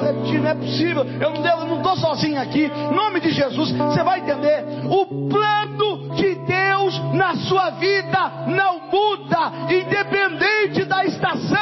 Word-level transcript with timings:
vou 0.00 0.12
repetir, 0.12 0.40
não 0.40 0.50
é 0.50 0.54
possível. 0.54 1.04
Eu 1.04 1.30
não 1.66 1.76
estou 1.76 1.96
sozinho 1.96 2.40
aqui. 2.40 2.64
Em 2.64 2.94
nome 2.94 3.20
de 3.20 3.30
Jesus, 3.30 3.70
você 3.72 4.02
vai 4.02 4.20
entender. 4.20 4.64
O 4.86 5.28
plano 5.28 6.14
de 6.14 6.34
Deus 6.34 6.98
na 7.14 7.36
sua 7.36 7.70
vida 7.70 8.32
não 8.48 8.80
muda, 8.90 9.52
independente 9.68 10.84
da 10.84 11.04
estação 11.04 11.59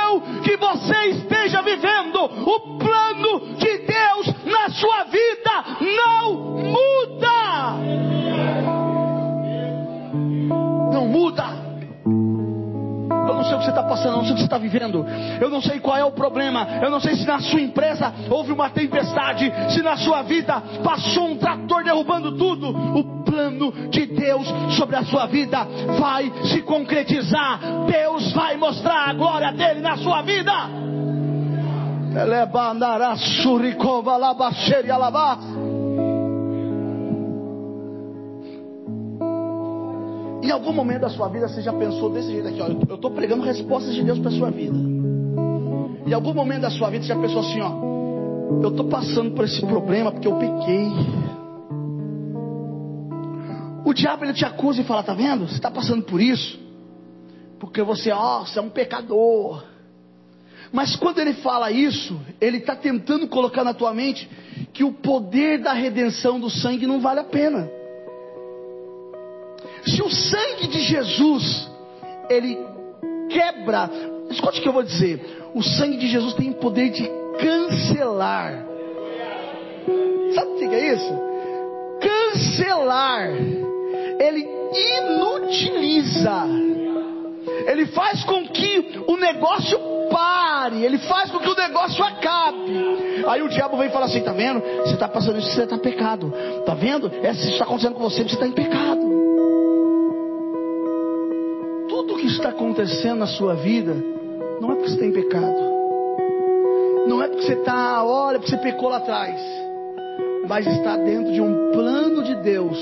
eu 14.06 14.12
não 14.12 14.22
sei 14.22 14.32
o 14.32 14.34
que 14.34 14.40
você 14.40 14.46
está 14.46 14.58
vivendo, 14.58 15.04
eu 15.40 15.50
não 15.50 15.60
sei 15.60 15.80
qual 15.80 15.96
é 15.96 16.04
o 16.04 16.12
problema, 16.12 16.66
eu 16.82 16.90
não 16.90 17.00
sei 17.00 17.16
se 17.16 17.26
na 17.26 17.40
sua 17.40 17.60
empresa 17.60 18.12
houve 18.30 18.52
uma 18.52 18.70
tempestade, 18.70 19.52
se 19.70 19.82
na 19.82 19.96
sua 19.96 20.22
vida 20.22 20.62
passou 20.82 21.28
um 21.28 21.36
trator 21.36 21.84
derrubando 21.84 22.36
tudo. 22.36 22.68
O 22.68 23.22
plano 23.24 23.72
de 23.90 24.06
Deus 24.06 24.46
sobre 24.76 24.96
a 24.96 25.04
sua 25.04 25.26
vida 25.26 25.66
vai 25.98 26.32
se 26.44 26.62
concretizar, 26.62 27.60
Deus 27.86 28.32
vai 28.32 28.56
mostrar 28.56 29.08
a 29.08 29.12
glória 29.12 29.52
dele 29.52 29.80
na 29.80 29.96
sua 29.96 30.22
vida. 30.22 30.52
Elebandará 32.16 33.16
suricova 33.16 34.16
labaxeria 34.16 34.96
labar. 34.96 35.38
Em 40.42 40.50
algum 40.50 40.72
momento 40.72 41.00
da 41.02 41.10
sua 41.10 41.28
vida 41.28 41.48
você 41.48 41.60
já 41.60 41.72
pensou 41.72 42.10
desse 42.10 42.30
jeito 42.30 42.48
aqui, 42.48 42.60
ó, 42.60 42.68
eu 42.68 42.94
estou 42.94 43.10
pregando 43.10 43.42
respostas 43.42 43.94
de 43.94 44.02
Deus 44.02 44.18
para 44.18 44.30
sua 44.30 44.50
vida. 44.50 44.76
Em 46.06 46.12
algum 46.12 46.32
momento 46.32 46.62
da 46.62 46.70
sua 46.70 46.90
vida 46.90 47.04
você 47.04 47.08
já 47.08 47.20
pensou 47.20 47.40
assim, 47.40 47.60
ó, 47.60 48.62
eu 48.62 48.70
estou 48.70 48.88
passando 48.88 49.32
por 49.32 49.44
esse 49.44 49.60
problema 49.60 50.12
porque 50.12 50.28
eu 50.28 50.36
pequei. 50.36 50.88
O 53.84 53.92
diabo 53.92 54.24
ele 54.24 54.32
te 54.32 54.44
acusa 54.44 54.80
e 54.80 54.84
fala, 54.84 55.02
tá 55.02 55.14
vendo? 55.14 55.48
Você 55.48 55.54
está 55.54 55.70
passando 55.70 56.02
por 56.02 56.20
isso 56.20 56.68
porque 57.58 57.82
você, 57.82 58.10
ó, 58.10 58.44
você 58.44 58.58
é 58.58 58.62
um 58.62 58.70
pecador. 58.70 59.64
Mas 60.72 60.96
quando 60.96 61.18
ele 61.18 61.34
fala 61.34 61.70
isso, 61.70 62.18
ele 62.40 62.58
está 62.58 62.76
tentando 62.76 63.26
colocar 63.26 63.64
na 63.64 63.74
tua 63.74 63.92
mente 63.92 64.28
que 64.72 64.84
o 64.84 64.92
poder 64.92 65.58
da 65.58 65.72
redenção 65.72 66.38
do 66.38 66.50
sangue 66.50 66.86
não 66.86 67.00
vale 67.00 67.20
a 67.20 67.24
pena. 67.24 67.68
Se 69.88 70.02
o 70.02 70.10
sangue 70.10 70.66
de 70.66 70.80
Jesus, 70.80 71.68
ele 72.28 72.58
quebra, 73.30 73.90
escute 74.30 74.60
o 74.60 74.62
que 74.62 74.68
eu 74.68 74.72
vou 74.72 74.82
dizer: 74.82 75.48
o 75.54 75.62
sangue 75.62 75.96
de 75.96 76.08
Jesus 76.08 76.34
tem 76.34 76.50
o 76.50 76.54
poder 76.54 76.90
de 76.90 77.08
cancelar. 77.38 78.66
Sabe 80.34 80.50
o 80.50 80.56
que 80.56 80.64
é 80.64 80.94
isso? 80.94 81.12
Cancelar. 82.00 83.30
Ele 84.20 84.46
inutiliza. 85.00 86.44
Ele 87.66 87.86
faz 87.86 88.24
com 88.24 88.46
que 88.48 89.02
o 89.06 89.16
negócio 89.16 89.78
pare, 90.10 90.84
ele 90.84 90.98
faz 90.98 91.30
com 91.30 91.38
que 91.38 91.48
o 91.48 91.54
negócio 91.54 92.02
acabe. 92.04 93.24
Aí 93.26 93.42
o 93.42 93.48
diabo 93.48 93.76
vem 93.78 93.88
e 93.88 93.92
fala 93.92 94.06
assim: 94.06 94.20
tá 94.20 94.32
vendo? 94.32 94.60
Você 94.60 94.94
está 94.94 95.08
passando 95.08 95.38
isso, 95.38 95.50
você 95.50 95.62
está 95.62 95.78
pecado. 95.78 96.32
Tá 96.66 96.74
vendo? 96.74 97.10
Essa 97.22 97.40
isso 97.40 97.52
está 97.52 97.64
acontecendo 97.64 97.94
com 97.94 98.02
você, 98.02 98.22
você 98.22 98.34
está 98.34 98.46
em 98.46 98.52
pecado 98.52 99.07
que 102.18 102.26
está 102.26 102.48
acontecendo 102.48 103.20
na 103.20 103.26
sua 103.26 103.54
vida 103.54 103.94
não 104.60 104.72
é 104.72 104.74
porque 104.74 104.90
você 104.90 104.98
tem 104.98 105.12
pecado, 105.12 105.56
não 107.06 107.22
é 107.22 107.28
porque 107.28 107.44
você 107.44 107.52
está, 107.54 108.04
olha, 108.04 108.38
porque 108.38 108.50
você 108.50 108.60
pecou 108.60 108.88
lá 108.88 108.96
atrás, 108.96 109.40
mas 110.48 110.66
está 110.66 110.96
dentro 110.96 111.32
de 111.32 111.40
um 111.40 111.70
plano 111.72 112.24
de 112.24 112.34
Deus 112.36 112.76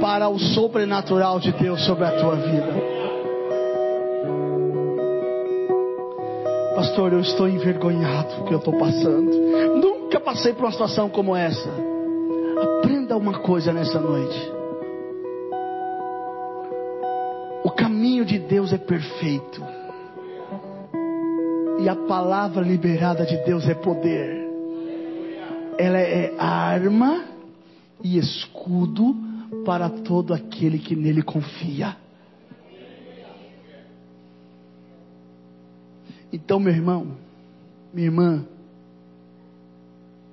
para 0.00 0.28
o 0.28 0.38
sobrenatural 0.38 1.38
de 1.38 1.52
Deus 1.52 1.84
sobre 1.84 2.04
a 2.04 2.12
tua 2.12 2.36
vida. 2.36 2.98
Pastor, 6.74 7.12
eu 7.12 7.20
estou 7.20 7.48
envergonhado 7.48 8.36
porque 8.36 8.54
eu 8.54 8.58
estou 8.58 8.78
passando. 8.78 9.30
Nunca 9.82 10.20
passei 10.20 10.54
por 10.54 10.64
uma 10.64 10.72
situação 10.72 11.08
como 11.08 11.34
essa. 11.36 11.68
Aprenda 12.78 13.16
uma 13.16 13.40
coisa 13.40 13.72
nessa 13.72 13.98
noite. 13.98 14.57
De 18.28 18.38
Deus 18.38 18.72
é 18.72 18.78
perfeito. 18.78 19.64
E 21.80 21.88
a 21.88 21.96
palavra 21.96 22.62
liberada 22.62 23.24
de 23.24 23.36
Deus 23.44 23.66
é 23.66 23.74
poder. 23.74 24.46
Ela 25.78 25.98
é 25.98 26.34
arma 26.38 27.24
e 28.04 28.18
escudo 28.18 29.16
para 29.64 29.88
todo 29.88 30.34
aquele 30.34 30.78
que 30.78 30.94
nele 30.94 31.22
confia. 31.22 31.96
Então, 36.30 36.60
meu 36.60 36.74
irmão, 36.74 37.16
minha 37.94 38.08
irmã, 38.08 38.44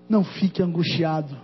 não 0.09 0.23
fique 0.23 0.61
angustiado. 0.61 1.38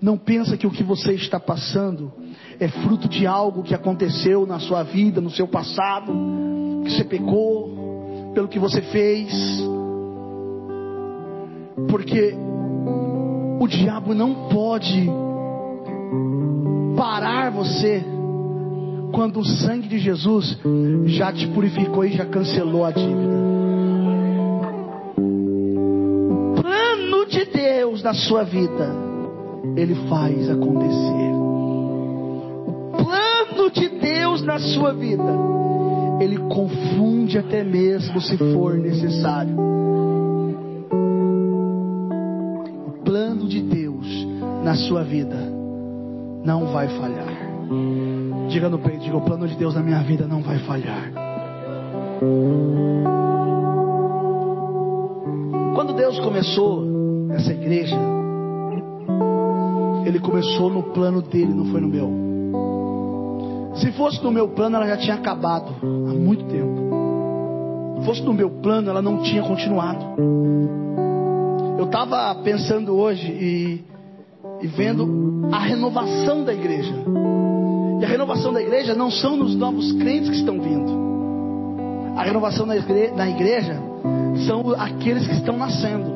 Não 0.00 0.16
pensa 0.16 0.56
que 0.56 0.66
o 0.66 0.70
que 0.70 0.84
você 0.84 1.14
está 1.14 1.40
passando 1.40 2.12
é 2.58 2.68
fruto 2.68 3.08
de 3.08 3.26
algo 3.26 3.62
que 3.62 3.74
aconteceu 3.74 4.46
na 4.46 4.58
sua 4.58 4.82
vida, 4.82 5.20
no 5.20 5.30
seu 5.30 5.48
passado, 5.48 6.12
que 6.84 6.90
você 6.90 7.04
pecou, 7.04 8.32
pelo 8.34 8.48
que 8.48 8.58
você 8.58 8.82
fez. 8.82 9.32
Porque 11.88 12.34
o 13.58 13.66
diabo 13.66 14.14
não 14.14 14.48
pode 14.48 15.08
parar 16.96 17.50
você 17.50 18.04
quando 19.12 19.40
o 19.40 19.44
sangue 19.44 19.88
de 19.88 19.98
Jesus 19.98 20.58
já 21.06 21.32
te 21.32 21.46
purificou 21.48 22.04
e 22.04 22.12
já 22.12 22.26
cancelou 22.26 22.84
a 22.84 22.90
dívida. 22.90 23.40
O 25.16 26.60
plano 26.60 27.26
de 27.26 27.44
Deus 27.46 28.02
na 28.02 28.14
sua 28.14 28.44
vida 28.44 29.10
ele 29.76 29.94
faz 30.08 30.48
acontecer. 30.48 31.39
De 33.72 33.88
Deus 33.88 34.42
na 34.42 34.58
sua 34.58 34.92
vida, 34.92 35.22
Ele 36.20 36.38
confunde 36.48 37.38
até 37.38 37.62
mesmo 37.62 38.20
se 38.20 38.36
for 38.36 38.74
necessário. 38.74 39.56
O 42.86 42.92
plano 43.04 43.48
de 43.48 43.62
Deus 43.62 44.06
na 44.64 44.74
sua 44.74 45.02
vida 45.04 45.36
não 46.44 46.66
vai 46.72 46.88
falhar. 46.88 47.50
Diga 48.48 48.68
no 48.68 48.78
peito, 48.78 49.04
diga 49.04 49.16
o 49.16 49.20
plano 49.20 49.46
de 49.46 49.54
Deus 49.54 49.74
na 49.74 49.82
minha 49.82 50.02
vida 50.02 50.26
não 50.26 50.42
vai 50.42 50.58
falhar. 50.60 51.12
Quando 55.74 55.94
Deus 55.94 56.18
começou 56.20 56.84
essa 57.30 57.52
igreja, 57.52 57.96
ele 60.04 60.18
começou 60.18 60.68
no 60.68 60.82
plano 60.82 61.22
dele, 61.22 61.54
não 61.54 61.66
foi 61.66 61.80
no 61.80 61.88
meu. 61.88 62.29
Se 63.74 63.92
fosse 63.92 64.22
no 64.22 64.30
meu 64.30 64.48
plano, 64.48 64.76
ela 64.76 64.86
já 64.86 64.96
tinha 64.96 65.14
acabado 65.14 65.74
há 65.82 66.14
muito 66.14 66.44
tempo. 66.44 68.00
Se 68.00 68.06
fosse 68.06 68.22
no 68.22 68.32
meu 68.32 68.50
plano, 68.50 68.90
ela 68.90 69.02
não 69.02 69.22
tinha 69.22 69.42
continuado. 69.42 70.04
Eu 71.78 71.84
estava 71.84 72.34
pensando 72.42 72.94
hoje 72.94 73.26
e, 73.26 73.84
e 74.62 74.66
vendo 74.66 75.48
a 75.52 75.58
renovação 75.58 76.44
da 76.44 76.52
igreja. 76.52 76.94
E 78.00 78.04
a 78.04 78.08
renovação 78.08 78.52
da 78.52 78.60
igreja 78.60 78.94
não 78.94 79.10
são 79.10 79.36
nos 79.36 79.54
novos 79.54 79.92
crentes 79.92 80.30
que 80.30 80.36
estão 80.36 80.60
vindo. 80.60 80.90
A 82.16 82.22
renovação 82.22 82.66
da 82.66 82.76
igreja, 82.76 83.28
igreja 83.28 83.80
são 84.46 84.72
aqueles 84.78 85.26
que 85.26 85.34
estão 85.34 85.56
nascendo. 85.56 86.10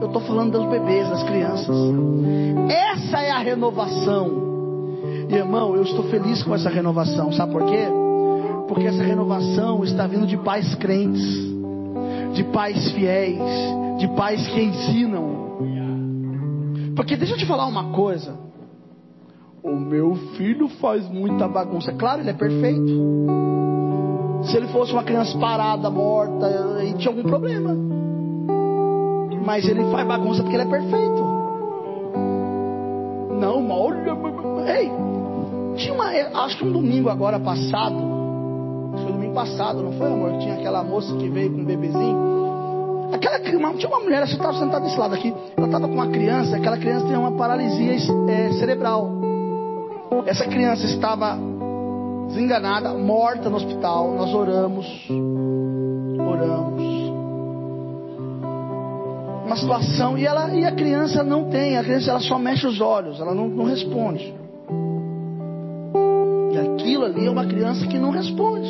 Eu 0.00 0.06
estou 0.06 0.22
falando 0.22 0.52
dos 0.52 0.70
bebês, 0.70 1.08
das 1.08 1.22
crianças. 1.24 1.76
Essa 2.68 3.18
é 3.20 3.30
a 3.30 3.38
renovação. 3.38 4.47
Irmão, 5.36 5.74
eu 5.74 5.82
estou 5.82 6.04
feliz 6.04 6.42
com 6.42 6.54
essa 6.54 6.68
renovação. 6.68 7.32
Sabe 7.32 7.52
por 7.52 7.64
quê? 7.66 7.86
Porque 8.66 8.86
essa 8.86 9.02
renovação 9.02 9.82
está 9.84 10.06
vindo 10.06 10.26
de 10.26 10.36
pais 10.38 10.74
crentes, 10.76 11.22
de 12.34 12.44
pais 12.44 12.92
fiéis, 12.92 13.38
de 13.98 14.08
pais 14.16 14.46
que 14.48 14.62
ensinam. 14.62 15.38
Porque 16.94 17.16
deixa 17.16 17.34
eu 17.34 17.38
te 17.38 17.46
falar 17.46 17.66
uma 17.66 17.92
coisa. 17.92 18.34
O 19.62 19.74
meu 19.76 20.14
filho 20.36 20.68
faz 20.80 21.08
muita 21.08 21.46
bagunça. 21.48 21.92
Claro, 21.92 22.22
ele 22.22 22.30
é 22.30 22.34
perfeito. 22.34 22.92
Se 24.44 24.56
ele 24.56 24.68
fosse 24.68 24.92
uma 24.92 25.02
criança 25.02 25.36
parada, 25.38 25.90
morta, 25.90 26.46
aí 26.78 26.94
tinha 26.94 27.10
algum 27.10 27.22
problema 27.22 27.98
mas 29.48 29.66
ele 29.66 29.82
faz 29.90 30.06
bagunça 30.06 30.42
porque 30.42 30.56
ele 30.56 30.64
é 30.64 30.70
perfeito. 30.70 31.24
Não, 33.40 33.70
olha. 33.70 34.14
Ei, 34.70 34.92
tinha 35.78 35.94
uma. 35.94 36.06
Acho 36.44 36.58
que 36.58 36.64
um 36.64 36.72
domingo 36.72 37.08
agora 37.08 37.38
passado. 37.38 37.96
Acho 38.92 38.96
que 38.96 39.02
foi 39.02 39.12
domingo 39.12 39.34
passado, 39.34 39.82
não 39.82 39.92
foi, 39.92 40.08
amor? 40.08 40.38
Tinha 40.38 40.54
aquela 40.54 40.82
moça 40.82 41.14
que 41.16 41.28
veio 41.28 41.52
com 41.52 41.60
um 41.60 41.64
bebezinho. 41.64 42.28
Aquela, 43.12 43.40
tinha 43.40 43.88
uma 43.88 44.00
mulher, 44.00 44.26
você 44.26 44.34
estava 44.34 44.58
sentada 44.58 44.84
desse 44.84 44.98
lado 44.98 45.14
aqui, 45.14 45.32
ela 45.56 45.66
estava 45.66 45.88
com 45.88 45.94
uma 45.94 46.08
criança, 46.08 46.56
aquela 46.56 46.76
criança 46.76 47.06
tem 47.06 47.16
uma 47.16 47.32
paralisia 47.32 47.94
é, 47.94 48.52
cerebral. 48.52 49.10
Essa 50.26 50.44
criança 50.44 50.84
estava 50.84 51.38
desenganada, 52.26 52.92
morta 52.92 53.48
no 53.48 53.56
hospital. 53.56 54.12
Nós 54.12 54.34
oramos, 54.34 54.86
oramos. 56.20 56.98
Uma 59.46 59.56
situação, 59.56 60.18
e, 60.18 60.26
ela, 60.26 60.54
e 60.54 60.66
a 60.66 60.72
criança 60.72 61.24
não 61.24 61.48
tem, 61.48 61.78
a 61.78 61.82
criança 61.82 62.10
ela 62.10 62.20
só 62.20 62.38
mexe 62.38 62.66
os 62.66 62.82
olhos, 62.82 63.18
ela 63.18 63.34
não, 63.34 63.48
não 63.48 63.64
responde. 63.64 64.34
Aquilo 66.98 67.04
ali 67.04 67.26
é 67.26 67.30
uma 67.30 67.46
criança 67.46 67.86
que 67.86 67.96
não 67.96 68.10
responde. 68.10 68.68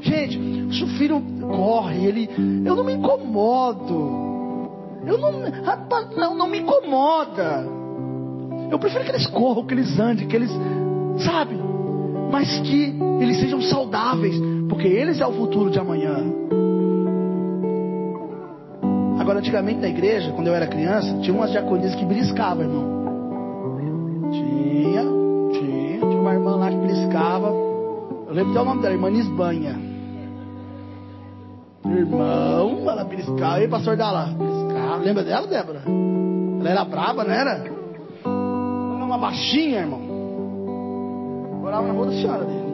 Gente, 0.00 0.38
o 0.38 0.74
seu 0.74 0.86
filho 0.98 1.20
corre, 1.40 2.06
ele. 2.06 2.30
Eu 2.64 2.76
não 2.76 2.84
me 2.84 2.92
incomodo. 2.92 4.70
Eu 5.04 5.18
não. 5.18 5.50
Rapaz, 5.64 6.16
não, 6.16 6.36
não 6.36 6.48
me 6.48 6.60
incomoda. 6.60 7.66
Eu 8.70 8.78
prefiro 8.78 9.04
que 9.04 9.10
eles 9.10 9.26
corram, 9.26 9.64
que 9.64 9.74
eles 9.74 9.98
andem, 9.98 10.28
que 10.28 10.36
eles. 10.36 10.50
Sabe? 11.18 11.56
Mas 12.30 12.60
que 12.60 12.94
eles 13.20 13.40
sejam 13.40 13.60
saudáveis. 13.60 14.40
Porque 14.68 14.86
eles 14.86 15.20
é 15.20 15.26
o 15.26 15.32
futuro 15.32 15.68
de 15.68 15.80
amanhã. 15.80 16.24
Agora, 19.18 19.40
antigamente 19.40 19.80
na 19.80 19.88
igreja, 19.88 20.30
quando 20.32 20.46
eu 20.46 20.54
era 20.54 20.66
criança, 20.66 21.18
tinha 21.20 21.34
umas 21.34 21.50
diaconisas 21.50 21.96
que 21.96 22.04
beliscavam, 22.04 22.62
irmão. 22.64 23.01
Eu 28.32 28.36
lembro 28.36 28.52
até 28.52 28.60
o 28.62 28.64
nome 28.64 28.80
dela, 28.80 28.94
irmã 28.94 29.10
Nisbanha. 29.10 29.78
Irmão, 31.84 32.90
ela 32.90 33.04
beliscava. 33.04 33.62
E 33.62 33.68
pastor 33.68 33.94
dela, 33.94 34.24
beliscava. 34.24 34.96
Lembra 34.96 35.22
dela, 35.22 35.46
Débora? 35.46 35.82
Ela 36.60 36.70
era 36.70 36.82
brava, 36.82 37.24
não 37.24 37.34
era? 37.34 37.50
Ela 37.50 38.94
era 38.96 39.04
uma 39.04 39.18
baixinha, 39.18 39.80
irmão. 39.80 40.00
Morava 41.60 41.86
na 41.86 41.92
rua 41.92 42.06
da 42.06 42.12
senhora 42.12 42.44
dele. 42.46 42.72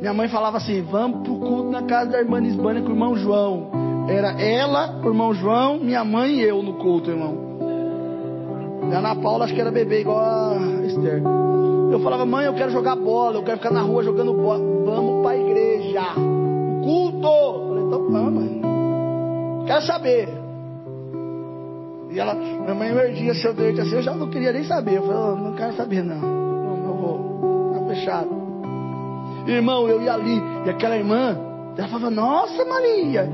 Minha 0.00 0.14
mãe 0.14 0.28
falava 0.28 0.56
assim: 0.56 0.80
vamos 0.84 1.20
pro 1.22 1.36
culto 1.36 1.70
na 1.70 1.82
casa 1.82 2.12
da 2.12 2.18
irmã 2.18 2.40
Nisbânia 2.40 2.80
com 2.80 2.88
o 2.88 2.92
irmão 2.92 3.14
João. 3.14 3.70
Era 4.08 4.40
ela, 4.40 5.02
o 5.04 5.06
irmão 5.06 5.34
João, 5.34 5.78
minha 5.80 6.02
mãe 6.02 6.36
e 6.36 6.40
eu 6.40 6.62
no 6.62 6.78
culto, 6.78 7.10
irmão. 7.10 7.49
A 8.92 8.98
Ana 8.98 9.14
Paula 9.16 9.44
acho 9.44 9.54
que 9.54 9.60
era 9.60 9.70
bebê 9.70 10.00
igual 10.00 10.18
a 10.18 10.86
Esther. 10.86 11.22
Eu 11.92 12.00
falava, 12.00 12.24
mãe, 12.24 12.46
eu 12.46 12.54
quero 12.54 12.70
jogar 12.70 12.96
bola, 12.96 13.36
eu 13.36 13.42
quero 13.42 13.58
ficar 13.58 13.72
na 13.72 13.82
rua 13.82 14.02
jogando 14.02 14.32
bola. 14.32 14.58
Vamos 14.84 15.22
para 15.22 15.32
a 15.32 15.38
igreja. 15.38 16.02
Culto. 16.84 17.26
Eu 17.26 17.68
falei, 17.68 17.84
então 17.84 18.10
vamos, 18.10 18.32
mãe. 18.32 18.62
Quero 19.66 19.82
saber. 19.82 20.28
E 22.10 22.18
ela, 22.18 22.34
minha 22.34 22.74
mãe 22.74 22.92
merdia 22.92 23.34
seu 23.34 23.54
dedo 23.54 23.80
assim, 23.80 23.94
eu 23.94 24.02
já 24.02 24.14
não 24.14 24.28
queria 24.28 24.52
nem 24.52 24.64
saber. 24.64 24.96
Eu 24.96 25.02
falei, 25.02 25.20
oh, 25.20 25.36
não 25.36 25.54
quero 25.54 25.72
saber 25.74 26.02
não. 26.02 26.20
Não, 26.20 26.76
não 26.76 26.96
vou. 26.96 27.72
Tá 27.74 27.94
fechado. 27.94 28.28
Irmão, 29.46 29.88
eu 29.88 30.02
ia 30.02 30.12
ali, 30.12 30.40
e 30.66 30.70
aquela 30.70 30.96
irmã, 30.96 31.36
ela 31.76 31.88
falava, 31.88 32.10
nossa 32.10 32.64
Maria, 32.64 33.28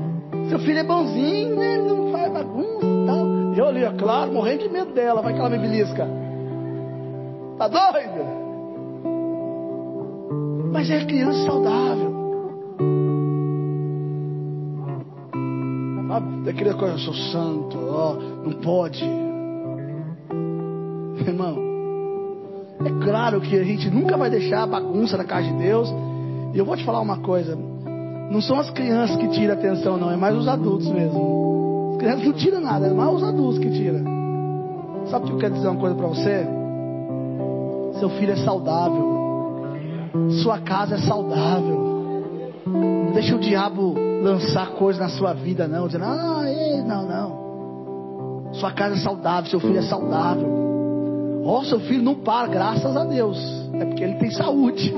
seu 0.49 0.59
filho 0.59 0.79
é 0.79 0.83
bonzinho, 0.83 1.55
né? 1.55 1.96
Eu 3.57 3.69
ali, 3.69 3.83
é 3.83 3.89
claro, 3.89 4.31
morrendo 4.31 4.63
de 4.63 4.69
medo 4.69 4.93
dela, 4.93 5.19
vai 5.19 5.33
que 5.33 5.39
ela 5.39 5.49
me 5.49 5.57
belisca. 5.57 6.07
Tá 7.57 7.67
doido? 7.67 8.37
Mas 10.71 10.91
é 10.91 11.03
criança 11.03 11.43
saudável. 11.43 12.15
Sabe? 16.07 16.41
Daquela 16.45 16.73
coisa, 16.75 16.93
eu 16.93 16.99
sou 16.99 17.13
santo, 17.15 17.77
ó, 17.89 18.13
não 18.13 18.53
pode. 18.61 19.03
Irmão, 21.25 21.57
é 22.85 23.03
claro 23.03 23.41
que 23.41 23.57
a 23.57 23.63
gente 23.63 23.89
nunca 23.89 24.15
vai 24.17 24.29
deixar 24.29 24.61
a 24.63 24.67
bagunça 24.67 25.17
na 25.17 25.23
casa 25.23 25.47
de 25.47 25.53
Deus. 25.57 25.91
E 26.53 26.59
eu 26.59 26.63
vou 26.63 26.77
te 26.77 26.85
falar 26.85 27.01
uma 27.01 27.17
coisa: 27.21 27.57
não 28.29 28.39
são 28.39 28.59
as 28.59 28.69
crianças 28.69 29.17
que 29.17 29.27
tiram 29.29 29.55
atenção, 29.55 29.97
não, 29.97 30.11
é 30.11 30.15
mais 30.15 30.35
os 30.35 30.47
adultos 30.47 30.87
mesmo. 30.91 31.46
As 31.97 31.99
crianças 31.99 32.25
não 32.25 32.33
tiram 32.33 32.61
nada, 32.61 32.85
é 32.85 32.93
mais 32.93 33.11
os 33.11 33.23
adultos 33.23 33.57
que 33.57 33.71
tiram. 33.71 34.03
Sabe 35.07 35.25
o 35.25 35.27
que 35.29 35.33
eu 35.33 35.37
quero 35.39 35.55
dizer 35.55 35.67
uma 35.67 35.79
coisa 35.79 35.95
para 35.95 36.05
você? 36.05 36.47
Seu 37.97 38.07
filho 38.11 38.33
é 38.33 38.35
saudável. 38.35 39.17
Sua 40.43 40.59
casa 40.59 40.93
é 40.93 40.97
saudável. 40.99 42.61
Não 42.67 43.13
deixa 43.13 43.35
o 43.35 43.39
diabo 43.39 43.95
lançar 44.21 44.73
coisa 44.73 44.99
na 44.99 45.09
sua 45.09 45.33
vida, 45.33 45.67
não. 45.67 45.87
Dizendo, 45.87 46.05
ah, 46.05 46.43
ei, 46.45 46.83
não, 46.83 47.07
não. 47.07 48.53
Sua 48.53 48.71
casa 48.71 48.93
é 48.93 48.99
saudável, 48.99 49.49
seu 49.49 49.59
filho 49.59 49.79
é 49.79 49.81
saudável. 49.81 51.41
Ó, 51.45 51.61
oh, 51.61 51.63
seu 51.63 51.79
filho 51.79 52.03
não 52.03 52.13
para, 52.13 52.47
graças 52.47 52.95
a 52.95 53.05
Deus. 53.05 53.39
É 53.73 53.85
porque 53.85 54.03
ele 54.03 54.15
tem 54.19 54.29
saúde. 54.29 54.93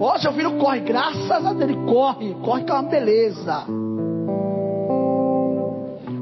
Ó, 0.00 0.14
oh, 0.14 0.18
seu 0.18 0.32
filho 0.32 0.52
corre, 0.52 0.80
graças 0.80 1.30
a 1.30 1.52
Deus, 1.52 1.60
ele 1.60 1.76
corre, 1.84 2.34
corre 2.42 2.64
com 2.64 2.72
uma 2.72 2.84
beleza. 2.84 3.66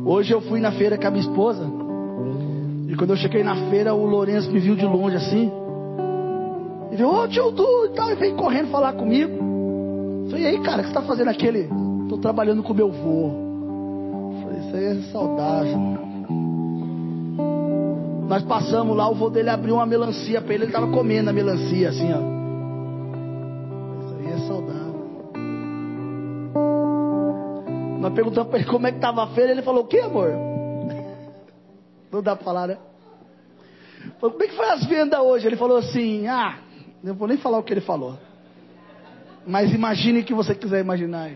Hoje 0.09 0.33
eu 0.33 0.41
fui 0.41 0.59
na 0.59 0.73
feira 0.73 0.97
com 0.97 1.07
a 1.07 1.11
minha 1.11 1.21
esposa. 1.21 1.63
E 2.89 2.97
quando 2.97 3.11
eu 3.11 3.17
cheguei 3.19 3.45
na 3.45 3.69
feira, 3.69 3.93
o 3.93 4.07
Lourenço 4.07 4.51
me 4.51 4.59
viu 4.59 4.75
de 4.75 4.87
longe 4.87 5.17
assim. 5.17 5.53
Ele, 6.91 7.05
ô 7.05 7.25
oh, 7.25 7.29
tio 7.29 7.51
Du 7.51 7.85
e 7.85 7.89
tal, 7.91 8.11
e 8.11 8.15
vem 8.15 8.35
correndo 8.35 8.71
falar 8.71 8.95
comigo. 8.95 9.31
Eu 10.25 10.31
falei, 10.31 10.45
e 10.45 10.47
aí, 10.47 10.63
cara, 10.63 10.79
o 10.79 10.85
que 10.85 10.85
você 10.85 10.99
está 10.99 11.03
fazendo 11.03 11.29
aquele? 11.29 11.69
Estou 12.05 12.17
trabalhando 12.23 12.63
com 12.63 12.73
meu 12.73 12.91
vô. 12.91 13.33
Eu 14.33 14.43
falei, 14.43 14.61
isso 14.61 14.77
aí 14.77 14.85
é 14.85 15.13
saudável. 15.13 15.79
Nós 18.27 18.43
passamos 18.45 18.97
lá, 18.97 19.11
o 19.11 19.15
vô 19.15 19.29
dele 19.29 19.51
abriu 19.51 19.75
uma 19.75 19.85
melancia 19.85 20.41
para 20.41 20.55
ele, 20.55 20.65
ele 20.65 20.71
estava 20.71 20.91
comendo 20.91 21.29
a 21.29 21.35
melancia, 21.35 21.91
assim, 21.91 22.11
ó. 22.15 22.38
Nós 28.01 28.13
perguntamos 28.13 28.49
para 28.51 28.61
ele 28.61 28.69
como 28.69 28.87
é 28.87 28.91
que 28.91 28.99
estava 28.99 29.25
a 29.25 29.29
feira, 29.29 29.53
ele 29.53 29.63
falou, 29.63 29.85
o 29.85 29.87
que, 29.87 29.99
amor? 29.99 30.31
Não 32.11 32.23
dá 32.23 32.37
para 32.37 32.45
falar, 32.45 32.69
né? 32.69 32.79
Falei, 34.21 34.33
como 34.33 34.43
é 34.43 34.49
que 34.49 34.57
foi 34.57 34.71
as 34.71 34.85
vendas 34.87 35.21
hoje? 35.21 35.47
Ele 35.47 35.57
falou 35.57 35.79
assim, 35.79 36.27
ah, 36.27 36.59
não 37.03 37.15
vou 37.15 37.29
nem 37.29 37.37
falar 37.37 37.59
o 37.59 37.63
que 37.63 37.73
ele 37.73 37.81
falou. 37.81 38.19
Mas 39.47 39.73
imagine 39.73 40.21
o 40.21 40.25
que 40.25 40.35
você 40.35 40.55
quiser 40.55 40.81
imaginar. 40.81 41.31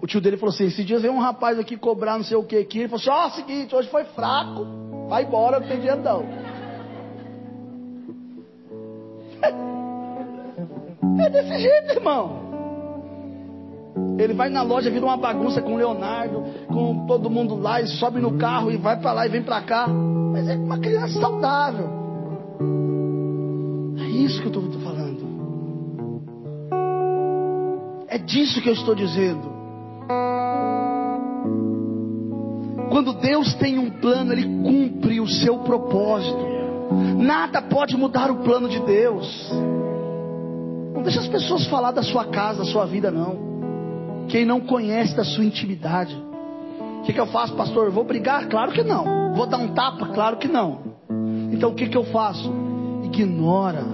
O 0.00 0.06
tio 0.06 0.20
dele 0.20 0.36
falou 0.36 0.52
assim: 0.52 0.66
esses 0.66 0.84
dias 0.84 1.02
veio 1.02 1.14
um 1.14 1.20
rapaz 1.20 1.58
aqui 1.58 1.76
cobrar 1.76 2.16
não 2.16 2.24
sei 2.24 2.36
o 2.36 2.44
que 2.44 2.56
aqui. 2.56 2.80
Ele 2.80 2.88
falou 2.88 3.00
assim: 3.00 3.10
ó, 3.10 3.26
oh, 3.26 3.30
seguinte, 3.30 3.74
hoje 3.74 3.88
foi 3.88 4.04
fraco. 4.04 4.66
Vai 5.08 5.24
embora, 5.24 5.60
não 5.60 5.68
tem 5.68 5.78
dinheiro 5.78 6.02
não. 6.02 6.41
É 11.24 11.30
desse 11.30 11.58
jeito, 11.58 11.92
irmão. 11.92 12.42
Ele 14.18 14.34
vai 14.34 14.48
na 14.48 14.62
loja, 14.62 14.90
vira 14.90 15.04
uma 15.04 15.16
bagunça 15.16 15.60
com 15.60 15.74
o 15.74 15.76
Leonardo, 15.76 16.44
com 16.68 17.06
todo 17.06 17.30
mundo 17.30 17.54
lá, 17.54 17.80
e 17.80 17.86
sobe 17.86 18.20
no 18.20 18.36
carro 18.38 18.70
e 18.70 18.76
vai 18.76 18.98
para 18.98 19.12
lá 19.12 19.26
e 19.26 19.28
vem 19.28 19.42
para 19.42 19.60
cá. 19.62 19.86
Mas 19.88 20.48
é 20.48 20.54
uma 20.54 20.78
criança 20.78 21.20
saudável. 21.20 21.88
É 23.98 24.08
isso 24.08 24.40
que 24.40 24.48
eu 24.48 24.64
estou 24.64 24.80
falando. 24.80 25.22
É 28.08 28.18
disso 28.18 28.60
que 28.60 28.68
eu 28.68 28.74
estou 28.74 28.94
dizendo. 28.94 29.52
Quando 32.90 33.14
Deus 33.14 33.54
tem 33.54 33.78
um 33.78 33.90
plano, 33.90 34.32
Ele 34.32 34.44
cumpre 34.62 35.20
o 35.20 35.26
seu 35.26 35.58
propósito. 35.60 36.52
Nada 37.18 37.62
pode 37.62 37.96
mudar 37.96 38.30
o 38.30 38.42
plano 38.42 38.68
de 38.68 38.80
Deus. 38.80 39.50
Não 41.02 41.04
deixa 41.04 41.18
as 41.18 41.26
pessoas 41.26 41.66
falar 41.66 41.90
da 41.90 42.00
sua 42.04 42.26
casa, 42.26 42.60
da 42.60 42.64
sua 42.64 42.86
vida, 42.86 43.10
não. 43.10 44.26
Quem 44.28 44.44
não 44.44 44.60
conhece 44.60 45.16
da 45.16 45.24
sua 45.24 45.44
intimidade. 45.44 46.16
O 47.00 47.02
que, 47.02 47.12
que 47.12 47.18
eu 47.18 47.26
faço, 47.26 47.54
pastor? 47.54 47.90
vou 47.90 48.04
brigar? 48.04 48.48
Claro 48.48 48.70
que 48.70 48.84
não. 48.84 49.34
Vou 49.34 49.44
dar 49.44 49.58
um 49.58 49.74
tapa? 49.74 50.06
Claro 50.14 50.36
que 50.36 50.46
não. 50.46 50.78
Então 51.50 51.70
o 51.70 51.74
que, 51.74 51.88
que 51.88 51.96
eu 51.96 52.04
faço? 52.04 52.52
Ignora. 53.02 53.84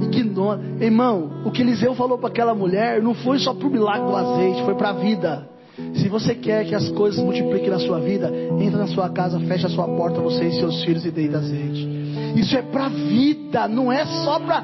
Ignora. 0.00 0.60
Irmão, 0.80 1.30
o 1.44 1.52
que 1.52 1.62
Eliseu 1.62 1.94
falou 1.94 2.18
para 2.18 2.28
aquela 2.28 2.52
mulher 2.52 3.00
não 3.00 3.14
foi 3.14 3.38
só 3.38 3.54
para 3.54 3.68
o 3.68 3.70
milagre 3.70 4.08
do 4.08 4.16
azeite, 4.16 4.64
foi 4.64 4.74
para 4.74 4.88
a 4.88 4.94
vida. 4.94 5.48
Se 5.94 6.08
você 6.08 6.34
quer 6.34 6.64
que 6.64 6.74
as 6.74 6.88
coisas 6.88 7.22
multipliquem 7.22 7.70
na 7.70 7.78
sua 7.78 8.00
vida, 8.00 8.28
entra 8.58 8.80
na 8.80 8.88
sua 8.88 9.08
casa, 9.08 9.38
fecha 9.38 9.68
a 9.68 9.70
sua 9.70 9.86
porta, 9.86 10.20
você 10.20 10.48
e 10.48 10.52
seus 10.54 10.82
filhos 10.82 11.06
e 11.06 11.12
deita 11.12 11.38
azeite. 11.38 11.97
Isso 12.38 12.56
é 12.56 12.62
para 12.62 12.88
vida, 12.88 13.66
não 13.66 13.90
é 13.90 14.06
só 14.06 14.38
para. 14.38 14.60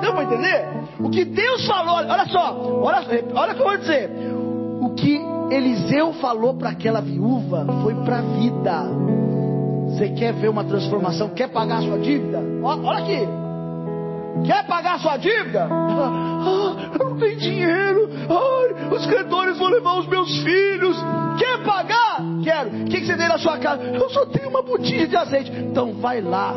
Deu 0.00 0.12
para 0.12 0.24
entender? 0.24 0.66
O 0.98 1.08
que 1.08 1.24
Deus 1.24 1.64
falou, 1.66 1.94
olha 1.94 2.26
só, 2.26 2.80
olha, 2.82 2.98
olha 3.34 3.52
o 3.52 3.54
que 3.54 3.60
eu 3.60 3.66
vou 3.66 3.78
dizer. 3.78 4.10
O 4.80 4.90
que 4.94 5.20
Eliseu 5.50 6.12
falou 6.14 6.54
para 6.54 6.70
aquela 6.70 7.00
viúva 7.00 7.64
foi 7.82 7.94
para 8.04 8.20
vida. 8.22 8.84
Você 9.88 10.08
quer 10.10 10.32
ver 10.32 10.48
uma 10.48 10.64
transformação? 10.64 11.28
Quer 11.28 11.48
pagar 11.48 11.78
a 11.78 11.82
sua 11.82 11.98
dívida? 11.98 12.42
Olha 12.62 12.98
aqui. 12.98 13.43
Quer 14.44 14.66
pagar 14.66 14.94
a 14.94 14.98
sua 14.98 15.16
dívida? 15.16 15.68
Ah, 15.70 16.90
eu 16.98 17.10
não 17.10 17.18
tenho 17.18 17.36
dinheiro. 17.38 18.10
Os 18.90 19.06
credores 19.06 19.58
vão 19.58 19.68
levar 19.68 19.98
os 19.98 20.06
meus 20.06 20.42
filhos. 20.42 20.96
Quer 21.38 21.64
pagar? 21.64 22.20
Quero. 22.42 22.70
O 22.70 22.84
que, 22.84 23.00
que 23.00 23.06
você 23.06 23.16
tem 23.16 23.28
na 23.28 23.38
sua 23.38 23.58
casa? 23.58 23.82
Eu 23.82 24.10
só 24.10 24.26
tenho 24.26 24.48
uma 24.48 24.62
botija 24.62 25.06
de 25.06 25.16
azeite. 25.16 25.50
Então 25.50 25.94
vai 25.94 26.20
lá. 26.20 26.54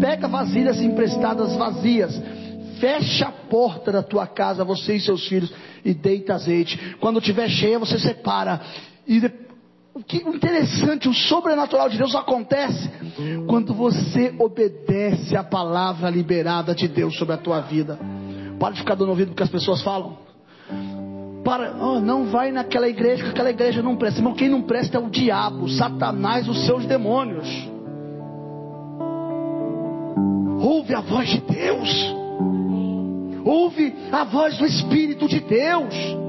Pega 0.00 0.28
vasilhas 0.28 0.80
emprestadas 0.80 1.54
vazias. 1.56 2.20
Fecha 2.80 3.28
a 3.28 3.32
porta 3.32 3.92
da 3.92 4.02
tua 4.02 4.26
casa, 4.26 4.64
você 4.64 4.96
e 4.96 5.00
seus 5.00 5.28
filhos, 5.28 5.52
e 5.84 5.94
deita 5.94 6.34
azeite. 6.34 6.96
Quando 7.00 7.20
tiver 7.20 7.48
cheia, 7.48 7.78
você 7.78 7.98
separa. 7.98 8.60
E 9.06 9.20
o 9.94 10.02
que 10.02 10.16
interessante, 10.16 11.08
o 11.08 11.12
sobrenatural 11.12 11.88
de 11.88 11.98
Deus 11.98 12.14
acontece 12.14 12.90
quando 13.46 13.74
você 13.74 14.34
obedece 14.38 15.36
à 15.36 15.44
palavra 15.44 16.08
liberada 16.08 16.74
de 16.74 16.88
Deus 16.88 17.16
sobre 17.16 17.34
a 17.34 17.38
tua 17.38 17.60
vida. 17.60 17.98
Para 18.58 18.72
de 18.72 18.80
ficar 18.80 18.94
dando 18.94 19.10
ouvido 19.10 19.34
que 19.34 19.42
as 19.42 19.50
pessoas 19.50 19.82
falam. 19.82 20.16
Para, 21.44 21.76
oh, 21.78 22.00
não 22.00 22.26
vai 22.26 22.50
naquela 22.52 22.88
igreja, 22.88 23.24
que 23.24 23.30
aquela 23.30 23.50
igreja 23.50 23.82
não 23.82 23.96
presta. 23.96 24.20
Irmão, 24.20 24.34
quem 24.34 24.48
não 24.48 24.62
presta 24.62 24.96
é 24.96 25.00
o 25.00 25.10
diabo, 25.10 25.68
Satanás, 25.68 26.48
os 26.48 26.64
seus 26.64 26.86
demônios. 26.86 27.48
Ouve 30.60 30.94
a 30.94 31.00
voz 31.00 31.28
de 31.28 31.40
Deus. 31.40 32.14
Ouve 33.44 33.94
a 34.12 34.24
voz 34.24 34.56
do 34.56 34.64
Espírito 34.64 35.28
de 35.28 35.40
Deus. 35.40 36.21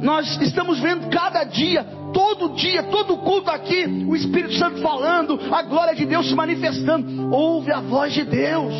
Nós 0.00 0.40
estamos 0.42 0.78
vendo 0.80 1.08
cada 1.08 1.44
dia, 1.44 1.84
todo 2.12 2.54
dia, 2.54 2.82
todo 2.84 3.16
culto 3.18 3.50
aqui, 3.50 3.86
o 4.06 4.14
Espírito 4.14 4.54
Santo 4.54 4.80
falando, 4.80 5.38
a 5.52 5.62
glória 5.62 5.94
de 5.94 6.04
Deus 6.04 6.28
se 6.28 6.34
manifestando. 6.34 7.34
Ouve 7.34 7.72
a 7.72 7.80
voz 7.80 8.12
de 8.12 8.24
Deus. 8.24 8.74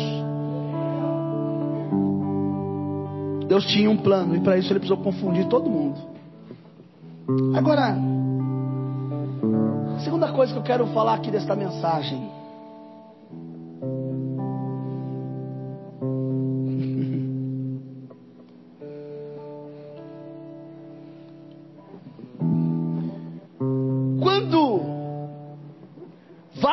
Deus 3.47 3.65
tinha 3.65 3.89
um 3.89 3.97
plano 3.97 4.35
e 4.35 4.41
para 4.41 4.57
isso 4.57 4.71
ele 4.71 4.79
precisou 4.79 5.03
confundir 5.03 5.45
todo 5.45 5.69
mundo. 5.69 5.97
Agora, 7.55 7.97
a 9.95 9.99
segunda 9.99 10.31
coisa 10.31 10.53
que 10.53 10.59
eu 10.59 10.63
quero 10.63 10.87
falar 10.87 11.15
aqui 11.15 11.31
desta 11.31 11.55
mensagem 11.55 12.36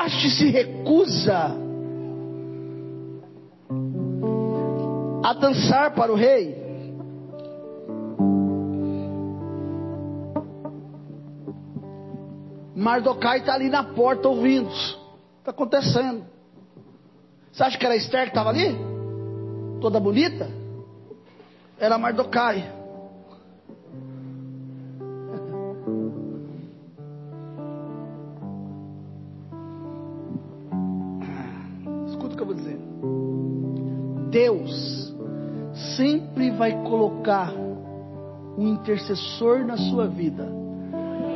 se 0.09 0.51
recusa 0.51 1.57
a 5.25 5.33
dançar 5.35 5.95
para 5.95 6.13
o 6.13 6.17
rei, 6.17 6.65
Mardocai 12.75 13.39
está 13.39 13.55
ali 13.55 13.71
na 13.71 13.83
porta 13.83 14.29
ouvindo. 14.29 14.71
Está 15.39 15.53
acontecendo. 15.53 16.25
Você 17.51 17.63
acha 17.63 17.79
que 17.79 17.87
era 17.87 17.97
Esther 17.97 18.25
que 18.25 18.29
estava 18.29 18.51
ali? 18.51 18.77
Toda 19.81 20.01
bonita? 20.01 20.51
Era 21.79 21.97
Mardocai. 21.97 22.84
Colocar 37.25 37.51
um 38.59 38.69
intercessor 38.69 39.65
na 39.65 39.77
sua 39.79 40.07
vida 40.07 40.47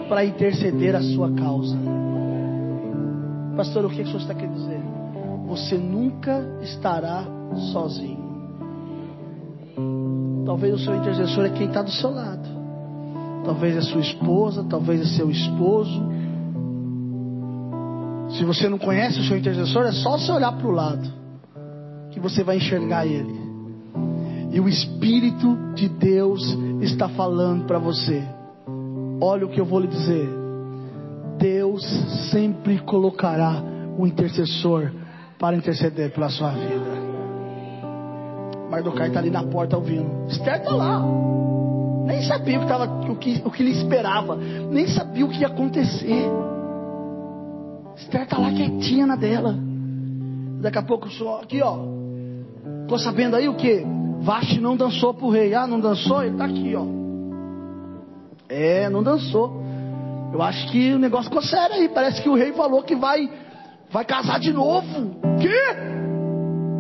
para 0.08 0.24
interceder 0.24 0.94
a 0.94 1.02
sua 1.02 1.32
causa. 1.32 1.76
Pastor, 3.56 3.86
o 3.86 3.88
que, 3.88 4.02
o 4.02 4.06
senhor 4.06 4.20
está 4.20 4.34
querendo 4.34 4.54
dizer? 4.54 4.80
Você 5.46 5.76
nunca 5.76 6.60
estará 6.62 7.24
sozinho. 7.72 8.28
Talvez 10.44 10.74
o 10.74 10.78
seu 10.78 10.94
intercessor 10.94 11.46
é 11.46 11.50
quem 11.50 11.66
está 11.66 11.82
do 11.82 11.90
seu 11.90 12.10
lado. 12.10 12.46
Talvez 13.44 13.76
é 13.76 13.80
sua 13.80 14.00
esposa, 14.00 14.64
talvez 14.64 15.00
é 15.00 15.16
seu 15.16 15.30
esposo. 15.30 16.06
Se 18.30 18.44
você 18.44 18.68
não 18.68 18.78
conhece 18.78 19.18
o 19.20 19.24
seu 19.24 19.38
intercessor, 19.38 19.86
é 19.86 19.92
só 19.92 20.18
você 20.18 20.30
olhar 20.30 20.52
para 20.52 20.68
o 20.68 20.70
lado 20.70 21.10
que 22.10 22.20
você 22.20 22.44
vai 22.44 22.58
enxergar 22.58 23.06
Ele. 23.06 23.47
E 24.50 24.60
o 24.60 24.68
Espírito 24.68 25.56
de 25.74 25.88
Deus 25.88 26.42
está 26.80 27.08
falando 27.08 27.66
para 27.66 27.78
você. 27.78 28.22
Olha 29.20 29.46
o 29.46 29.48
que 29.48 29.60
eu 29.60 29.64
vou 29.64 29.80
lhe 29.80 29.88
dizer. 29.88 30.28
Deus 31.38 31.84
sempre 32.30 32.78
colocará 32.80 33.62
um 33.98 34.06
intercessor 34.06 34.90
para 35.38 35.56
interceder 35.56 36.12
pela 36.12 36.28
sua 36.28 36.50
vida. 36.50 37.08
Mardokai 38.70 39.08
está 39.08 39.20
ali 39.20 39.30
na 39.30 39.44
porta 39.44 39.76
ouvindo. 39.76 40.26
Esther 40.28 40.56
está 40.56 40.74
lá. 40.74 41.02
Nem 42.06 42.22
sabia 42.22 42.58
o 42.58 42.62
que, 42.62 42.68
tava, 42.68 42.84
o, 43.10 43.16
que, 43.16 43.42
o 43.44 43.50
que 43.50 43.62
lhe 43.62 43.72
esperava. 43.72 44.36
Nem 44.36 44.86
sabia 44.88 45.24
o 45.24 45.28
que 45.28 45.40
ia 45.40 45.46
acontecer. 45.46 46.26
Esther 47.96 48.22
está 48.22 48.38
lá 48.38 48.50
quietinha 48.50 49.06
na 49.06 49.16
dela. 49.16 49.54
Daqui 50.60 50.78
a 50.78 50.82
pouco, 50.82 51.08
só 51.10 51.40
aqui 51.42 51.62
ó. 51.62 51.78
Estou 52.82 52.98
sabendo 52.98 53.36
aí 53.36 53.48
o 53.48 53.54
que? 53.54 53.84
Vaste 54.20 54.60
não 54.60 54.76
dançou 54.76 55.14
para 55.14 55.26
o 55.26 55.30
rei. 55.30 55.54
Ah, 55.54 55.66
não 55.66 55.80
dançou? 55.80 56.22
Ele 56.22 56.32
está 56.32 56.44
aqui, 56.44 56.74
ó. 56.74 56.84
É, 58.48 58.88
não 58.88 59.02
dançou. 59.02 59.62
Eu 60.32 60.42
acho 60.42 60.70
que 60.70 60.92
o 60.92 60.98
negócio 60.98 61.26
ficou 61.26 61.42
sério 61.42 61.76
aí. 61.76 61.88
Parece 61.88 62.22
que 62.22 62.28
o 62.28 62.34
rei 62.34 62.52
falou 62.52 62.82
que 62.82 62.94
vai, 62.94 63.30
vai 63.90 64.04
casar 64.04 64.38
de 64.40 64.52
novo. 64.52 65.16
Quê? 65.40 65.60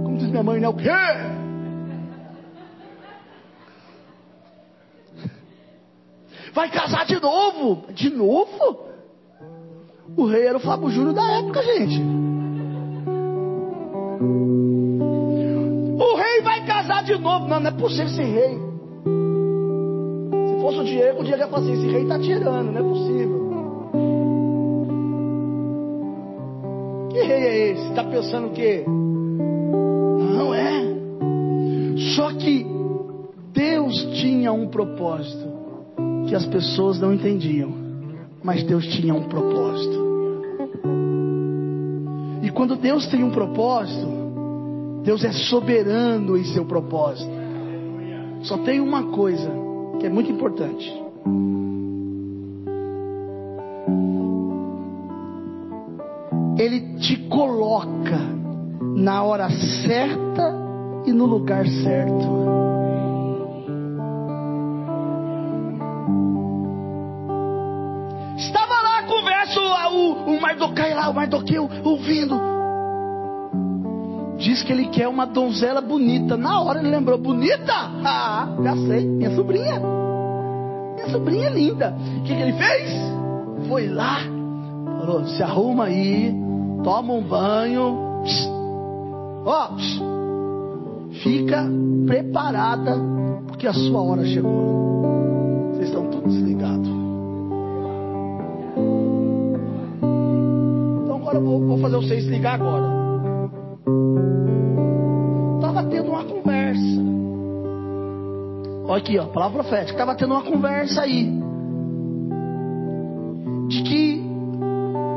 Como 0.04 0.16
diz 0.18 0.28
minha 0.28 0.42
mãe, 0.42 0.60
né? 0.60 0.68
O 0.68 0.74
quê? 0.74 0.88
Vai 6.52 6.70
casar 6.70 7.06
de 7.06 7.20
novo? 7.20 7.92
De 7.92 8.10
novo? 8.10 8.88
O 10.16 10.26
rei 10.26 10.46
era 10.46 10.56
o 10.56 10.60
Fábio 10.60 10.90
Júnior 10.90 11.14
da 11.14 11.38
época, 11.38 11.62
gente. 11.62 12.27
De 17.08 17.18
novo. 17.18 17.48
Não, 17.48 17.60
não 17.60 17.68
é 17.68 17.72
possível 17.72 18.08
ser 18.08 18.24
rei. 18.24 18.58
Se 20.48 20.60
fosse 20.60 20.78
o 20.78 20.84
Diego, 20.84 21.20
o 21.20 21.24
Diego 21.24 21.40
ia 21.40 21.48
falar 21.48 21.62
assim: 21.62 21.72
esse 21.72 21.86
rei 21.86 22.02
está 22.02 22.18
tirando, 22.18 22.72
não 22.72 22.80
é 22.80 22.82
possível. 22.82 23.48
Que 27.10 27.22
rei 27.22 27.46
é 27.46 27.72
esse? 27.72 27.88
Está 27.88 28.04
pensando 28.04 28.48
o 28.48 28.50
quê? 28.50 28.84
Não 28.86 30.54
é. 30.54 30.68
Só 32.14 32.32
que 32.32 32.66
Deus 33.52 33.94
tinha 34.20 34.52
um 34.52 34.68
propósito 34.68 35.48
que 36.28 36.34
as 36.34 36.44
pessoas 36.46 37.00
não 37.00 37.14
entendiam, 37.14 37.72
mas 38.42 38.62
Deus 38.62 38.86
tinha 38.86 39.14
um 39.14 39.24
propósito. 39.24 40.06
E 42.42 42.50
quando 42.50 42.76
Deus 42.76 43.06
tem 43.08 43.24
um 43.24 43.30
propósito, 43.30 44.07
Deus 45.02 45.24
é 45.24 45.32
soberano 45.32 46.36
em 46.36 46.44
seu 46.44 46.64
propósito. 46.64 47.30
Só 48.42 48.58
tem 48.58 48.80
uma 48.80 49.04
coisa 49.10 49.50
que 49.98 50.06
é 50.06 50.08
muito 50.08 50.30
importante. 50.30 50.92
Ele 56.58 56.98
te 56.98 57.16
coloca 57.28 58.18
na 58.96 59.22
hora 59.22 59.48
certa 59.50 60.54
e 61.06 61.12
no 61.12 61.24
lugar 61.26 61.66
certo. 61.66 62.58
Estava 68.36 68.82
lá 68.82 68.98
a 68.98 69.02
conversa, 69.04 69.60
o, 69.90 70.34
o 70.34 70.40
Mardoqueu 70.40 70.94
lá, 70.94 71.08
o 71.08 71.14
Mardoqueu 71.14 71.68
ouvindo. 71.84 72.47
Diz 74.48 74.62
que 74.62 74.72
ele 74.72 74.86
quer 74.86 75.06
uma 75.06 75.26
donzela 75.26 75.82
bonita. 75.82 76.34
Na 76.34 76.62
hora 76.62 76.78
ele 76.78 76.88
lembrou: 76.88 77.18
Bonita? 77.18 77.74
Ah, 78.02 78.48
já 78.62 78.74
sei, 78.74 79.06
minha 79.06 79.34
sobrinha. 79.36 79.78
Minha 80.94 81.10
sobrinha 81.10 81.48
é 81.48 81.50
linda. 81.50 81.94
O 82.16 82.22
que, 82.22 82.34
que 82.34 82.40
ele 82.40 82.54
fez? 82.54 82.90
Foi 83.68 83.88
lá, 83.88 84.20
falou: 85.00 85.26
Se 85.26 85.42
arruma 85.42 85.84
aí, 85.84 86.34
toma 86.82 87.12
um 87.12 87.20
banho. 87.20 88.22
Ó, 89.44 89.68
oh, 89.70 91.12
fica 91.22 91.66
preparada, 92.06 92.96
porque 93.48 93.66
a 93.66 93.74
sua 93.74 94.00
hora 94.00 94.24
chegou. 94.24 95.72
Vocês 95.74 95.88
estão 95.88 96.06
todos 96.06 96.32
desligados. 96.32 96.88
agora 101.10 101.36
eu 101.36 101.44
vou, 101.44 101.66
vou 101.66 101.78
fazer 101.78 101.96
vocês 101.96 102.24
ligar 102.24 102.54
agora. 102.54 103.07
Estava 105.56 105.84
tendo 105.84 106.10
uma 106.10 106.24
conversa. 106.24 107.02
Olha 108.84 108.98
aqui, 108.98 109.18
ó, 109.18 109.26
palavra 109.26 109.62
profética. 109.62 109.92
Estava 109.92 110.14
tendo 110.14 110.32
uma 110.32 110.42
conversa 110.42 111.02
aí. 111.02 111.30
De 113.68 113.82
que 113.82 114.22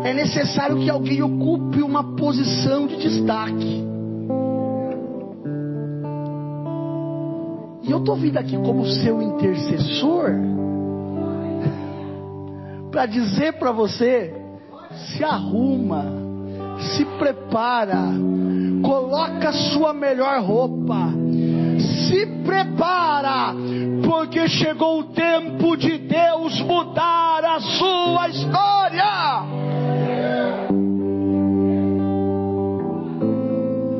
é 0.03 0.13
necessário 0.13 0.77
que 0.79 0.89
alguém 0.89 1.21
ocupe 1.21 1.81
uma 1.81 2.15
posição 2.15 2.87
de 2.87 2.97
destaque. 2.97 3.85
E 7.83 7.91
eu 7.91 7.99
estou 7.99 8.15
vindo 8.15 8.37
aqui 8.37 8.57
como 8.57 8.85
seu 8.85 9.21
intercessor 9.21 10.31
para 12.91 13.05
dizer 13.05 13.53
para 13.53 13.71
você: 13.71 14.33
se 14.91 15.23
arruma, 15.23 16.05
se 16.81 17.05
prepara, 17.17 18.03
coloca 18.83 19.51
sua 19.51 19.93
melhor 19.93 20.41
roupa, 20.41 21.09
se 22.07 22.25
prepara, 22.43 23.53
porque 24.03 24.47
chegou 24.47 24.99
o 24.99 25.03
tempo 25.05 25.75
de 25.77 25.97
Deus 25.97 26.59
mudar 26.61 27.43
a 27.45 27.59
sua 27.59 28.29
história. 28.29 29.61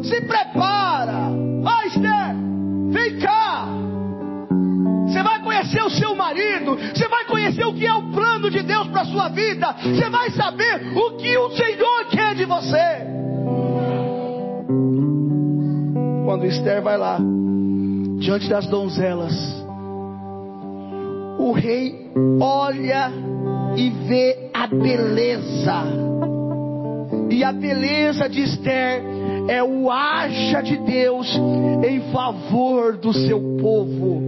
Se 0.03 0.21
prepara, 0.21 1.29
vai 1.61 1.87
Esther, 1.87 2.35
vem 2.89 3.19
cá. 3.19 3.67
Você 5.07 5.23
vai 5.23 5.41
conhecer 5.41 5.83
o 5.83 5.89
seu 5.89 6.15
marido, 6.15 6.75
você 6.75 7.07
vai 7.07 7.20
o 7.63 7.73
que 7.73 7.85
é 7.85 7.93
o 7.93 8.11
plano 8.11 8.49
de 8.49 8.63
Deus 8.63 8.87
para 8.87 9.05
sua 9.05 9.29
vida, 9.29 9.75
você 9.81 10.09
vai 10.09 10.29
saber 10.31 10.97
o 10.97 11.17
que 11.17 11.37
o 11.37 11.49
Senhor 11.51 12.05
quer 12.09 12.35
de 12.35 12.45
você. 12.45 13.07
Quando 16.25 16.45
Esther 16.45 16.81
vai 16.81 16.97
lá, 16.97 17.19
diante 18.19 18.47
das 18.49 18.67
donzelas, 18.67 19.33
o 21.37 21.51
rei 21.51 22.11
olha 22.39 23.11
e 23.75 23.89
vê 24.07 24.49
a 24.53 24.67
beleza. 24.67 25.83
E 27.29 27.43
a 27.43 27.51
beleza 27.51 28.29
de 28.29 28.41
Esther 28.41 29.03
é 29.47 29.63
o 29.63 29.89
haja 29.89 30.61
de 30.61 30.77
Deus 30.77 31.27
em 31.83 32.11
favor 32.11 32.97
do 32.97 33.13
seu 33.13 33.39
povo. 33.59 34.21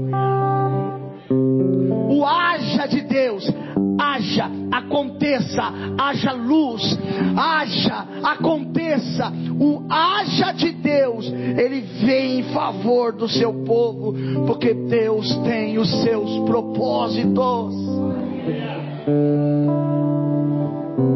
O 2.13 2.23
haja 2.23 2.85
de 2.85 3.01
Deus, 3.01 3.51
haja, 3.99 4.47
aconteça, 4.71 5.63
haja 5.97 6.31
luz, 6.31 6.95
haja, 7.35 8.05
aconteça. 8.23 9.33
O 9.59 9.81
haja 9.89 10.51
de 10.51 10.71
Deus, 10.73 11.25
ele 11.25 11.81
vem 12.05 12.41
em 12.41 12.43
favor 12.53 13.13
do 13.13 13.27
seu 13.27 13.51
povo, 13.65 14.13
porque 14.45 14.75
Deus 14.75 15.35
tem 15.37 15.79
os 15.79 15.89
seus 16.03 16.47
propósitos. 16.47 17.73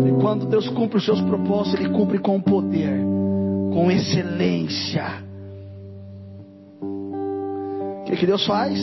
E 0.03 0.11
quando 0.19 0.47
Deus 0.47 0.67
cumpre 0.69 0.97
os 0.97 1.05
seus 1.05 1.21
propósitos, 1.21 1.79
Ele 1.79 1.89
cumpre 1.89 2.17
com 2.17 2.41
poder, 2.41 2.99
com 3.71 3.91
excelência. 3.91 5.05
O 6.81 8.03
que, 8.05 8.15
que 8.15 8.25
Deus 8.25 8.43
faz? 8.47 8.79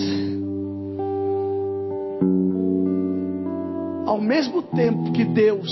Ao 4.14 4.20
mesmo 4.20 4.62
tempo 4.62 5.10
que 5.10 5.24
Deus 5.24 5.68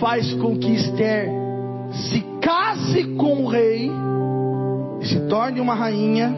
faz 0.00 0.34
com 0.34 0.58
que 0.58 0.72
Esther 0.72 1.30
se 1.92 2.20
case 2.40 3.04
com 3.14 3.44
o 3.44 3.46
rei 3.46 3.88
e 5.00 5.06
se 5.06 5.20
torne 5.28 5.60
uma 5.60 5.76
rainha, 5.76 6.34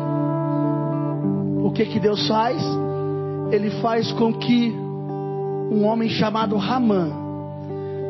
o 1.65 1.71
que 1.71 1.87
que 1.87 1.99
Deus 1.99 2.29
faz? 2.29 2.63
Ele 3.53 3.71
faz 3.81 4.13
com 4.13 4.35
que 4.35 4.71
um 4.71 5.87
homem 5.87 6.11
chamado 6.11 6.59
Ramã 6.59 7.09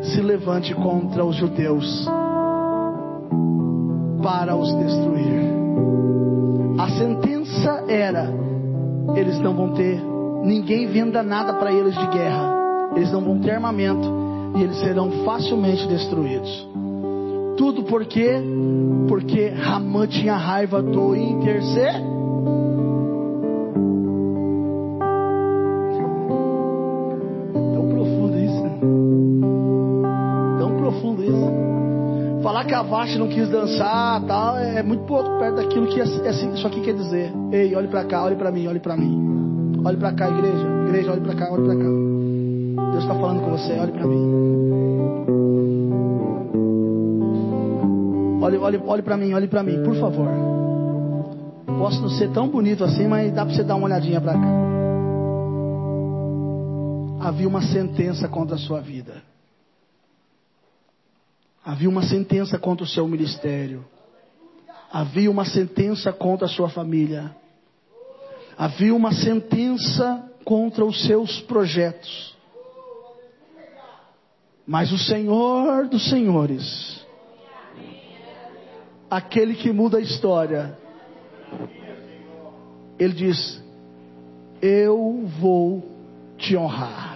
se 0.03 0.20
levante 0.20 0.75
contra 0.75 1.25
os 1.25 1.37
judeus 1.37 2.05
para 4.20 4.57
os 4.57 4.75
destruir. 4.75 5.53
A 6.81 6.88
sentença 6.99 7.85
era: 7.87 8.29
eles 9.14 9.38
não 9.38 9.55
vão 9.55 9.73
ter, 9.75 10.13
ninguém 10.44 10.87
venda 10.87 11.22
nada 11.22 11.54
para 11.54 11.72
eles 11.72 11.94
de 11.96 12.07
guerra, 12.09 12.54
eles 12.94 13.11
não 13.11 13.20
vão 13.20 13.38
ter 13.40 13.52
armamento 13.52 14.09
e 14.57 14.62
eles 14.62 14.78
serão 14.78 15.11
facilmente 15.24 15.87
destruídos. 15.88 16.68
Tudo 17.57 17.85
por 17.85 18.04
quê? 18.04 18.42
Porque 19.09 19.48
Ramã 19.48 20.07
tinha 20.07 20.37
raiva 20.37 20.83
do 20.83 21.14
intercessor. 21.16 22.14
Tão 27.52 27.88
profundo 27.88 28.38
isso. 28.38 28.62
né? 28.62 28.78
Tão 30.59 30.76
profundo 30.76 31.22
isso. 31.24 32.42
Falar 32.42 32.64
que 32.64 32.74
a 32.74 32.83
Vasti 32.83 33.18
não 33.18 33.28
quis 33.28 33.48
dançar, 33.48 34.20
tal, 34.26 34.59
é 34.59 34.83
muito 34.83 35.04
pouco 35.04 35.38
perto 35.38 35.57
daquilo 35.57 35.87
que 35.87 35.98
esse- 35.98 36.20
esse- 36.26 36.46
isso 36.48 36.66
aqui 36.66 36.80
quer 36.83 36.94
dizer. 36.94 37.33
Ei, 37.50 37.74
olhe 37.74 37.88
para 37.88 38.04
cá, 38.04 38.22
olhe 38.24 38.37
para 38.37 38.50
mim, 38.50 38.66
olhe 38.66 38.80
para 38.80 38.96
mim. 38.96 39.43
Olhe 39.85 39.99
para 39.99 40.12
cá, 40.14 40.31
igreja. 40.31 40.66
Igreja, 40.88 41.12
olhe 41.12 41.20
para 41.20 41.35
cá, 41.35 41.53
olhe 41.53 41.66
para 41.66 41.77
cá. 41.77 42.90
Deus 42.92 43.03
está 43.05 43.14
falando 43.14 43.42
com 43.42 43.51
você, 43.51 43.73
olhe 43.79 43.92
para 43.92 44.07
mim. 44.07 44.44
Olhe, 48.42 48.57
olhe, 48.57 48.79
olhe 48.79 49.03
para 49.03 49.16
mim, 49.16 49.35
olhe 49.35 49.49
para 49.49 49.62
mim, 49.62 49.83
por 49.83 49.94
favor. 49.97 50.29
Posso 51.79 52.01
não 52.01 52.09
ser 52.11 52.31
tão 52.33 52.49
bonito 52.49 52.83
assim, 52.83 53.07
mas 53.07 53.33
dá 53.33 53.44
para 53.44 53.55
você 53.55 53.62
dar 53.62 53.75
uma 53.75 53.87
olhadinha 53.87 54.20
para 54.20 54.33
cá. 54.33 54.64
Havia 57.20 57.49
uma 57.49 57.62
sentença 57.62 58.27
contra 58.29 58.57
a 58.57 58.59
sua 58.59 58.81
vida. 58.81 59.23
Havia 61.64 61.88
uma 61.88 62.03
sentença 62.03 62.59
contra 62.59 62.85
o 62.85 62.88
seu 62.88 63.07
ministério. 63.07 63.85
Havia 64.92 65.31
uma 65.31 65.44
sentença 65.44 66.12
contra 66.12 66.47
a 66.47 66.49
sua 66.49 66.68
família. 66.68 67.35
Havia 68.56 68.94
uma 68.94 69.12
sentença 69.12 70.30
contra 70.44 70.84
os 70.84 71.04
seus 71.06 71.40
projetos. 71.40 72.34
Mas 74.66 74.92
o 74.92 74.98
Senhor 74.98 75.88
dos 75.88 76.08
Senhores, 76.08 77.04
aquele 79.10 79.54
que 79.54 79.72
muda 79.72 79.98
a 79.98 80.00
história, 80.00 80.78
ele 82.98 83.12
diz: 83.12 83.62
Eu 84.62 85.26
vou 85.40 85.82
te 86.38 86.56
honrar. 86.56 87.14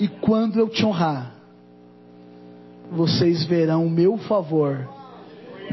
E 0.00 0.08
quando 0.08 0.58
eu 0.58 0.68
te 0.68 0.84
honrar, 0.84 1.34
vocês 2.90 3.44
verão 3.44 3.86
o 3.86 3.90
meu 3.90 4.16
favor 4.16 4.99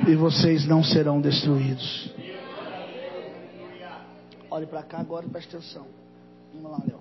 e 0.06 0.16
vocês 0.16 0.68
não 0.68 0.84
serão 0.84 1.20
destruídos. 1.22 2.12
Olhe 4.50 4.66
para 4.66 4.84
cá 4.84 5.00
agora 5.00 5.26
e 5.26 5.30
preste 5.30 5.56
atenção. 5.56 5.86
Vamos 6.54 6.72
lá, 6.72 6.84
Léo. 6.88 7.00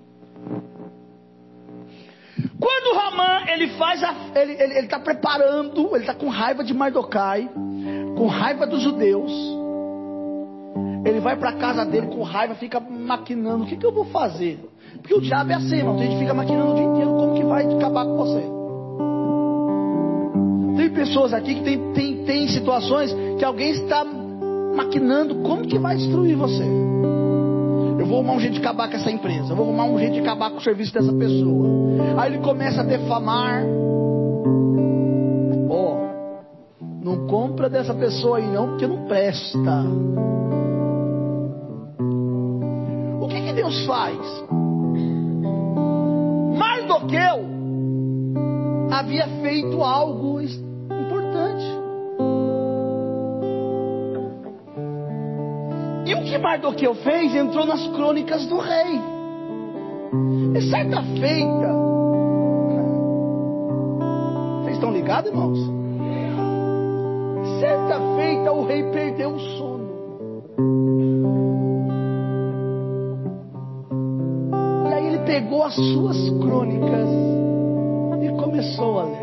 Quando 2.61 2.97
Ramã 2.97 3.47
ele 3.49 3.69
faz 3.79 4.03
a, 4.03 4.15
ele 4.35 4.53
ele 4.53 4.63
ele 4.63 4.87
está 4.87 4.99
preparando, 4.99 5.95
ele 5.95 6.01
está 6.01 6.15
com 6.15 6.29
raiva 6.29 6.63
de 6.63 6.75
Mardokai, 6.75 7.49
com 8.17 8.27
raiva 8.27 8.67
dos 8.67 8.83
judeus. 8.83 9.33
Ele 11.05 11.21
vai 11.21 11.37
para 11.37 11.53
casa 11.53 11.85
dele 11.85 12.09
com 12.09 12.23
raiva, 12.23 12.55
fica 12.57 12.81
maquinando, 12.81 13.65
o 13.65 13.67
que, 13.67 13.77
que 13.77 13.87
eu 13.87 13.93
vou 13.93 14.07
fazer? 14.07 14.59
Porque 15.01 15.15
o 15.15 15.21
diabo 15.21 15.53
é 15.53 15.55
assim, 15.55 15.77
irmão. 15.77 15.95
A 15.95 16.03
gente 16.03 16.19
fica 16.19 16.35
maquinando 16.35 16.73
o 16.73 16.75
dia 16.75 16.85
inteiro 16.85 17.11
como 17.11 17.35
que 17.35 17.45
vai 17.45 17.65
acabar 17.65 18.05
com 18.05 18.17
você. 18.17 18.66
Pessoas 21.07 21.33
aqui 21.33 21.55
que 21.55 21.62
tem, 21.62 21.92
tem, 21.92 22.25
tem 22.25 22.49
situações 22.49 23.14
que 23.38 23.45
alguém 23.45 23.71
está 23.71 24.05
maquinando 24.05 25.37
como 25.37 25.62
que 25.62 25.79
vai 25.79 25.97
destruir 25.97 26.37
você. 26.37 26.64
Eu 26.64 28.07
vou 28.07 28.19
arrumar 28.19 28.35
um 28.35 28.40
jeito 28.40 28.55
de 28.55 28.59
acabar 28.59 28.90
com 28.90 28.97
essa 28.97 29.11
empresa. 29.11 29.53
Eu 29.53 29.57
vou 29.57 29.66
arrumar 29.66 29.85
um 29.85 29.99
jeito 30.01 30.14
de 30.14 30.21
acabar 30.21 30.51
com 30.51 30.57
o 30.57 30.61
serviço 30.61 30.92
dessa 30.92 31.12
pessoa. 31.12 31.69
Aí 32.19 32.35
ele 32.35 32.42
começa 32.42 32.81
a 32.81 32.85
defamar. 32.85 33.62
Ó, 35.71 35.99
não 37.01 37.29
compra 37.29 37.71
dessa 37.71 37.95
pessoa 37.95 38.38
aí 38.38 38.47
não, 38.49 38.71
porque 38.71 38.87
não 38.88 39.07
presta. 39.07 39.85
O 43.21 43.29
que, 43.29 43.40
que 43.42 43.53
Deus 43.53 43.87
faz? 43.87 44.19
Mardoqueu 46.59 47.47
havia 48.90 49.29
feito 49.40 49.85
algo 49.85 50.40
importante. 50.40 50.66
que 56.37 56.42
Mardoqueu 56.42 56.94
fez 56.96 57.35
entrou 57.35 57.64
nas 57.64 57.87
crônicas 57.88 58.46
do 58.46 58.59
rei. 58.59 59.01
E 60.55 60.61
certa 60.70 61.03
feita, 61.03 61.72
vocês 64.61 64.75
estão 64.75 64.92
ligados, 64.92 65.31
irmãos? 65.31 65.59
É 67.38 67.61
certa 67.61 67.99
feita, 68.16 68.53
o 68.53 68.66
rei 68.66 68.83
perdeu 68.90 69.31
o 69.31 69.40
sono. 69.40 69.87
E 74.90 74.94
aí 74.94 75.07
ele 75.07 75.18
pegou 75.20 75.64
as 75.64 75.75
suas 75.75 76.29
crônicas 76.38 77.09
e 78.22 78.29
começou 78.38 79.01
a 79.01 79.05
ler. 79.05 79.16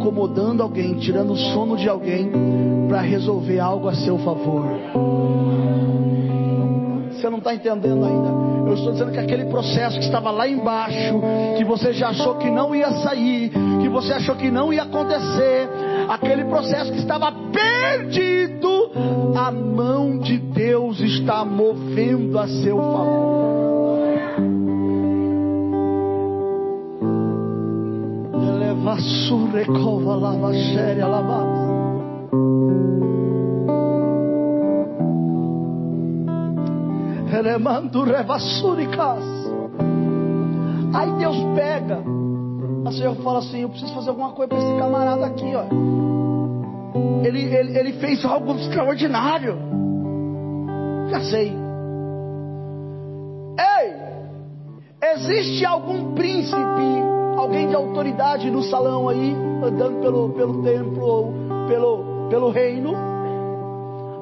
Incomodando 0.00 0.62
alguém, 0.62 0.94
tirando 0.94 1.34
o 1.34 1.36
sono 1.36 1.76
de 1.76 1.88
alguém, 1.88 2.32
para 2.88 3.02
resolver 3.02 3.60
algo 3.60 3.86
a 3.86 3.94
seu 3.94 4.18
favor. 4.18 4.64
Você 7.12 7.28
não 7.28 7.38
está 7.38 7.54
entendendo 7.54 8.04
ainda. 8.04 8.50
Eu 8.66 8.74
estou 8.74 8.92
dizendo 8.92 9.12
que 9.12 9.18
aquele 9.18 9.44
processo 9.46 9.98
que 9.98 10.04
estava 10.04 10.30
lá 10.30 10.48
embaixo, 10.48 11.20
que 11.58 11.64
você 11.64 11.92
já 11.92 12.08
achou 12.08 12.36
que 12.36 12.50
não 12.50 12.74
ia 12.74 12.90
sair, 13.02 13.50
que 13.82 13.88
você 13.88 14.14
achou 14.14 14.36
que 14.36 14.50
não 14.50 14.72
ia 14.72 14.84
acontecer, 14.84 15.68
aquele 16.08 16.44
processo 16.44 16.90
que 16.92 16.98
estava 16.98 17.30
perdido, 17.52 18.90
a 19.36 19.50
mão 19.50 20.18
de 20.18 20.38
Deus 20.38 21.00
está 21.00 21.44
movendo 21.44 22.38
a 22.38 22.48
seu 22.48 22.76
favor. 22.76 23.29
Surrecova 29.30 30.16
lava 30.16 30.52
séria 30.52 31.06
lava. 31.06 31.46
Elemando 37.38 38.02
revassuricas. 38.02 39.22
Aí 40.92 41.12
Deus 41.12 41.36
pega. 41.54 42.02
A 42.84 42.90
Senhor 42.90 43.14
fala 43.22 43.38
assim: 43.38 43.60
Eu 43.60 43.68
preciso 43.68 43.94
fazer 43.94 44.08
alguma 44.10 44.32
coisa 44.32 44.48
para 44.48 44.58
esse 44.58 44.78
camarada 44.80 45.26
aqui, 45.26 45.52
ó. 45.54 45.62
Ele, 47.24 47.54
ele, 47.54 47.78
ele 47.78 47.92
fez 48.00 48.24
algo 48.24 48.56
extraordinário. 48.56 49.56
Já 51.08 51.20
sei. 51.20 51.56
Ei, 53.78 55.08
existe 55.12 55.64
algum 55.64 56.14
príncipe 56.14 57.19
alguém 57.40 57.68
de 57.68 57.74
autoridade 57.74 58.50
no 58.50 58.62
salão 58.62 59.08
aí, 59.08 59.34
andando 59.62 60.00
pelo, 60.00 60.30
pelo 60.30 60.62
templo 60.62 61.02
ou 61.02 61.32
pelo, 61.66 62.28
pelo 62.28 62.50
reino. 62.50 62.94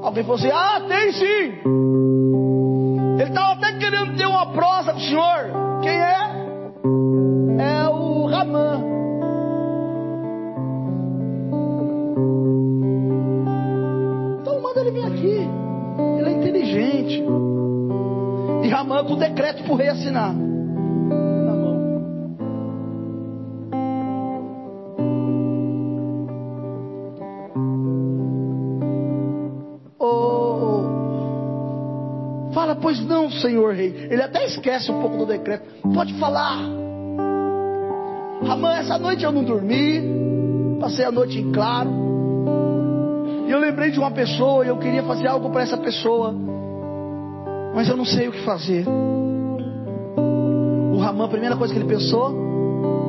Alguém 0.03 0.23
falou 0.23 0.39
assim: 0.39 0.51
Ah, 0.51 0.81
tem 0.87 1.13
sim. 1.13 1.59
Ele 3.19 3.29
estava 3.29 3.53
até 3.55 3.73
querendo 3.79 4.17
ter 4.17 4.27
uma 4.27 4.47
prosa 4.53 4.93
com 4.93 4.99
o 4.99 5.03
senhor. 5.03 5.81
Quem 5.83 5.93
é? 5.93 6.39
É 7.59 7.89
o 7.89 8.27
Ramã. 8.27 8.81
Então 14.41 14.63
manda 14.63 14.81
ele 14.81 14.93
vir 14.93 15.05
aqui. 15.05 15.49
Ele 16.19 16.29
é 16.29 16.33
inteligente. 16.33 17.25
E 18.63 18.69
Ramã 18.69 19.05
com 19.05 19.17
decreto 19.17 19.71
o 19.71 19.75
rei 19.75 19.89
assinar. 19.89 20.48
Pois 32.89 33.05
não, 33.05 33.31
senhor 33.31 33.75
rei. 33.75 34.09
Ele 34.09 34.23
até 34.23 34.47
esquece 34.47 34.91
um 34.91 34.99
pouco 34.99 35.19
do 35.19 35.27
decreto. 35.27 35.63
Pode 35.93 36.15
falar. 36.15 36.57
Ramã, 38.43 38.77
essa 38.77 38.99
noite 38.99 39.23
eu 39.23 39.31
não 39.31 39.45
dormi. 39.45 40.01
Passei 40.81 41.05
a 41.05 41.13
noite 41.13 41.39
em 41.39 41.53
claro. 41.53 41.91
E 43.47 43.51
eu 43.51 43.59
lembrei 43.59 43.91
de 43.91 43.99
uma 43.99 44.11
pessoa 44.11 44.65
e 44.65 44.69
eu 44.69 44.79
queria 44.79 45.03
fazer 45.03 45.27
algo 45.27 45.51
para 45.51 45.65
essa 45.65 45.77
pessoa. 45.77 46.35
Mas 47.75 47.91
eu 47.91 47.97
não 47.99 48.07
sei 48.07 48.29
o 48.29 48.33
que 48.33 48.41
fazer. 48.41 48.87
O 50.95 50.97
Ramã, 50.97 51.27
a 51.27 51.29
primeira 51.29 51.59
coisa 51.59 51.75
que 51.75 51.79
ele 51.79 51.91
pensou, 51.91 52.35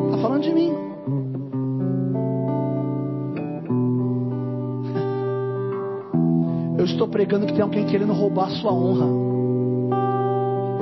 está 0.08 0.18
falando 0.18 0.44
de 0.44 0.54
mim. 0.54 0.76
Eu 6.78 6.84
estou 6.84 7.08
pregando 7.08 7.46
que 7.46 7.54
tem 7.54 7.62
alguém 7.62 7.86
querendo 7.86 8.12
roubar 8.12 8.52
sua 8.52 8.74
honra. 8.74 9.29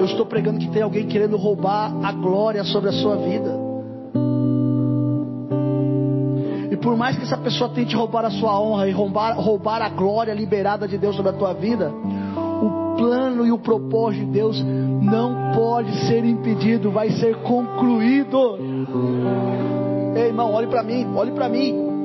Estou 0.08 0.26
pregando 0.26 0.60
que 0.60 0.70
tem 0.70 0.82
alguém 0.82 1.08
querendo 1.08 1.38
roubar 1.38 1.94
a 2.04 2.12
glória 2.12 2.64
sobre 2.64 2.90
a 2.90 2.94
sua 2.94 3.18
vida. 3.18 3.68
E 6.72 6.78
por 6.78 6.96
mais 6.98 7.18
que 7.18 7.24
essa 7.24 7.38
pessoa 7.38 7.70
tente 7.70 7.96
roubar 7.96 8.26
a 8.26 8.32
sua 8.32 8.60
honra 8.60 8.88
e 8.88 8.92
roubar, 8.92 9.38
roubar 9.38 9.82
a 9.82 9.90
glória 9.90 10.34
liberada 10.34 10.88
de 10.88 10.98
Deus 10.98 11.16
sobre 11.16 11.32
a 11.32 11.34
tua 11.34 11.54
vida, 11.54 11.92
o 11.92 12.96
plano 12.98 13.46
e 13.46 13.52
o 13.52 13.58
propósito 13.58 14.26
de 14.26 14.32
Deus 14.32 14.64
não 15.02 15.54
pode 15.54 15.92
ser 16.08 16.26
impedido, 16.26 16.92
vai 16.92 17.10
ser 17.12 17.36
concluído. 17.38 18.58
Ei, 20.16 20.28
irmão, 20.28 20.52
olhe 20.52 20.68
para 20.68 20.84
mim, 20.84 21.08
olhe 21.16 21.32
para 21.32 21.48
mim. 21.48 21.97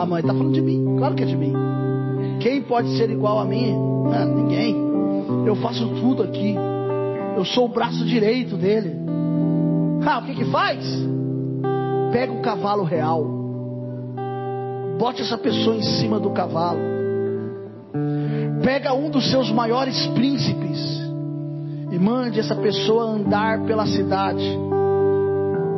A 0.00 0.06
mãe 0.06 0.22
está 0.22 0.32
falando 0.32 0.54
de 0.54 0.62
mim, 0.62 0.96
claro 0.96 1.14
que 1.14 1.22
é 1.22 1.26
de 1.26 1.36
mim. 1.36 1.52
Quem 2.40 2.62
pode 2.62 2.96
ser 2.96 3.10
igual 3.10 3.38
a 3.38 3.44
mim? 3.44 3.70
Não, 3.70 4.34
ninguém. 4.34 4.74
Eu 5.46 5.54
faço 5.56 5.86
tudo 6.00 6.22
aqui. 6.22 6.56
Eu 7.36 7.44
sou 7.44 7.66
o 7.66 7.68
braço 7.68 8.02
direito 8.06 8.56
dele. 8.56 8.96
Ah, 10.02 10.20
o 10.20 10.22
que 10.24 10.36
que 10.36 10.44
faz? 10.46 10.82
Pega 12.12 12.32
o 12.32 12.40
cavalo 12.40 12.82
real. 12.82 13.26
Bote 14.98 15.20
essa 15.20 15.36
pessoa 15.36 15.76
em 15.76 15.82
cima 15.82 16.18
do 16.18 16.30
cavalo. 16.30 16.80
Pega 18.64 18.94
um 18.94 19.10
dos 19.10 19.30
seus 19.30 19.52
maiores 19.52 20.06
príncipes 20.14 20.80
e 21.92 21.98
mande 21.98 22.40
essa 22.40 22.56
pessoa 22.56 23.04
andar 23.04 23.66
pela 23.66 23.84
cidade, 23.84 24.58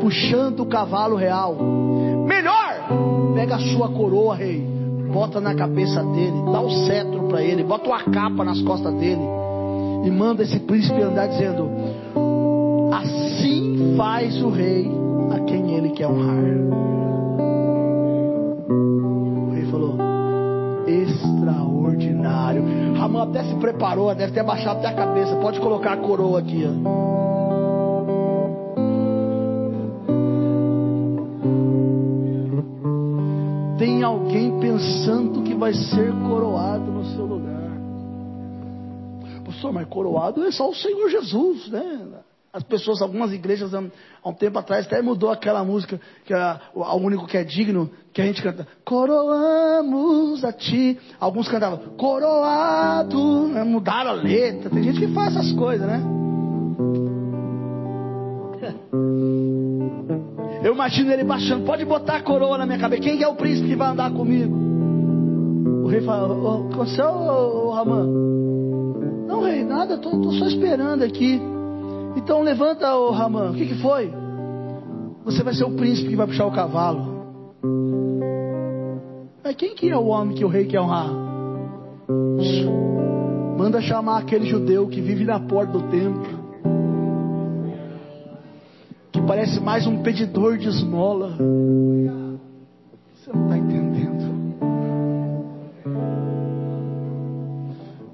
puxando 0.01 0.61
o 0.61 0.67
cavalo 0.67 1.17
real. 1.17 1.57
Melhor 2.25 3.22
Pega 3.35 3.57
a 3.57 3.59
sua 3.59 3.89
coroa, 3.89 4.35
rei, 4.35 4.61
bota 5.13 5.41
na 5.41 5.55
cabeça 5.55 6.03
dele, 6.03 6.43
dá 6.53 6.61
o 6.61 6.71
cetro 6.87 7.29
para 7.29 7.43
ele, 7.43 7.65
bota 7.65 7.87
uma 7.87 8.03
capa 8.03 8.45
nas 8.45 8.61
costas 8.63 8.95
dele 8.95 9.23
e 10.05 10.11
manda 10.11 10.43
esse 10.43 10.59
príncipe 10.61 11.01
andar 11.01 11.29
dizendo: 11.29 11.71
Assim 12.93 13.95
faz 13.97 14.43
o 14.43 14.51
rei 14.51 14.91
a 15.31 15.39
quem 15.41 15.75
ele 15.75 15.91
quer 15.91 16.09
honrar. 16.09 16.45
O 18.69 19.51
rei 19.53 19.65
falou: 19.67 19.97
Extraordinário. 20.87 22.65
Ramã 22.95 23.23
até 23.23 23.45
se 23.45 23.55
preparou, 23.57 24.15
deve 24.15 24.33
ter 24.33 24.43
baixado 24.43 24.79
até 24.79 24.89
a 24.89 24.95
cabeça. 24.95 25.37
Pode 25.37 25.61
colocar 25.61 25.93
a 25.93 25.97
coroa 25.99 26.41
aqui, 26.41 26.67
ó. 26.67 27.42
Pensando 34.61 35.43
que 35.43 35.55
vai 35.55 35.75
ser 35.75 36.13
coroado 36.13 36.91
no 36.91 37.05
seu 37.15 37.25
lugar. 37.25 37.73
Pastor, 39.45 39.73
mas 39.73 39.87
coroado 39.89 40.45
é 40.45 40.51
só 40.51 40.69
o 40.69 40.75
Senhor 40.75 41.09
Jesus, 41.11 41.69
né? 41.69 42.01
As 42.53 42.63
pessoas, 42.63 43.01
algumas 43.01 43.33
igrejas, 43.33 43.73
há 43.73 43.83
um 44.27 44.35
tempo 44.35 44.59
atrás, 44.59 44.85
até 44.85 45.01
mudou 45.01 45.31
aquela 45.31 45.65
música, 45.65 45.99
que 46.27 46.35
é 46.35 46.61
o 46.75 46.97
único 46.97 47.27
que 47.27 47.39
é 47.39 47.45
digno, 47.45 47.91
que 48.13 48.21
a 48.21 48.27
gente 48.27 48.43
canta, 48.43 48.69
coroamos 48.85 50.45
a 50.45 50.53
ti. 50.53 50.99
Alguns 51.19 51.49
cantavam, 51.49 51.79
coroado, 51.97 53.49
né? 53.49 53.65
mudaram 53.65 54.11
a 54.11 54.15
letra. 54.15 54.69
Tem 54.69 54.83
gente 54.83 55.01
que 55.01 55.09
faz 55.15 55.35
essas 55.35 55.53
coisas, 55.53 55.87
né? 55.87 56.03
Eu 60.73 60.75
imagino 60.75 61.13
ele 61.13 61.23
baixando, 61.23 61.67
pode 61.67 61.85
botar 61.85 62.17
a 62.17 62.23
coroa 62.23 62.57
na 62.57 62.65
minha 62.65 62.79
cabeça. 62.79 63.03
Quem 63.03 63.23
é 63.23 63.29
o 63.29 63.35
príncipe 63.35 63.69
que 63.69 63.77
vai 63.77 63.91
andar 63.91 64.11
comigo? 64.11 64.57
O 65.85 65.87
rei 65.87 66.01
fala, 66.01 66.33
o 66.33 66.73
aconteceu, 66.73 67.11
ô, 67.11 67.71
Ramã? 67.73 68.07
Não, 69.29 69.43
rei, 69.43 69.65
nada, 69.65 69.99
tô, 69.99 70.33
só 70.33 70.47
esperando 70.47 71.03
aqui. 71.03 71.39
Então 72.17 72.41
levanta, 72.41 72.97
ô 72.97 73.11
Ramã, 73.11 73.51
o 73.51 73.55
que, 73.55 73.67
que 73.67 73.75
foi? 73.83 74.11
Você 75.27 75.43
vai 75.43 75.53
ser 75.53 75.65
o 75.65 75.73
príncipe 75.73 76.09
que 76.09 76.17
vai 76.17 76.27
puxar 76.27 76.47
o 76.47 76.53
cavalo. 76.53 77.21
Mas 79.45 79.55
quem 79.55 79.75
que 79.75 79.91
é 79.91 79.97
o 79.99 80.07
homem 80.07 80.35
que 80.35 80.45
o 80.47 80.49
rei 80.49 80.65
quer 80.65 80.81
honrar? 80.81 81.11
Manda 83.59 83.79
chamar 83.83 84.21
aquele 84.21 84.47
judeu 84.47 84.89
que 84.89 85.03
vive 85.03 85.27
na 85.27 85.39
porta 85.39 85.73
do 85.75 85.83
templo. 85.91 86.42
Parece 89.27 89.61
mais 89.61 89.87
um 89.87 90.03
pedidor 90.03 90.59
de 90.59 90.69
esmola. 90.69 91.37
Você 93.15 93.33
não 93.33 93.45
está 93.45 93.59
entendendo. 93.59 94.33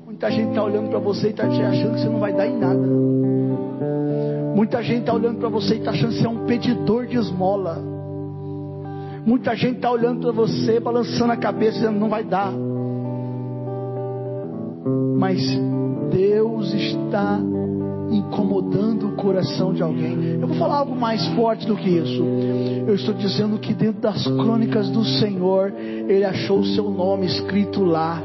Muita 0.05 0.31
gente 0.31 0.49
está 0.51 0.63
olhando 0.63 0.91
para 0.91 0.99
você 0.99 1.29
e 1.29 1.31
está 1.31 1.47
achando 1.47 1.95
que 1.95 2.01
você 2.01 2.09
não 2.09 2.21
vai 2.21 2.33
dar 2.33 2.47
em 2.47 2.59
nada. 2.59 2.87
Muita 4.55 4.83
gente 4.83 5.01
está 5.01 5.15
olhando 5.15 5.39
para 5.39 5.49
você 5.49 5.77
e 5.77 5.79
está 5.79 5.93
achando 5.93 6.11
que 6.11 6.19
você 6.19 6.27
é 6.27 6.29
um 6.29 6.45
pedidor 6.45 7.07
de 7.07 7.17
esmola. 7.17 7.81
Muita 9.25 9.55
gente 9.55 9.77
está 9.77 9.91
olhando 9.91 10.21
para 10.21 10.33
você, 10.33 10.81
balançando 10.81 11.33
a 11.33 11.37
cabeça, 11.37 11.79
dizendo 11.79 11.99
não 11.99 12.09
vai 12.09 12.25
dar. 12.25 12.53
Mas 15.17 15.41
Deus 16.11 16.73
está 16.75 17.39
incomodando 18.11 19.09
o 19.09 19.13
coração 19.13 19.73
de 19.73 19.83
alguém. 19.83 20.39
Eu 20.41 20.49
vou 20.49 20.57
falar 20.57 20.79
algo 20.79 20.97
mais 20.97 21.27
forte 21.29 21.67
do 21.67 21.77
que 21.77 21.89
isso. 21.89 22.23
Eu 22.87 22.95
estou 22.95 23.15
dizendo 23.15 23.59
que 23.59 23.75
dentro 23.75 24.01
das 24.01 24.27
crônicas 24.27 24.89
do 24.91 25.05
Senhor, 25.05 25.73
Ele 25.77 26.25
achou 26.25 26.61
o 26.61 26.67
seu 26.67 26.91
nome 26.91 27.27
escrito 27.27 27.85
lá. 27.85 28.23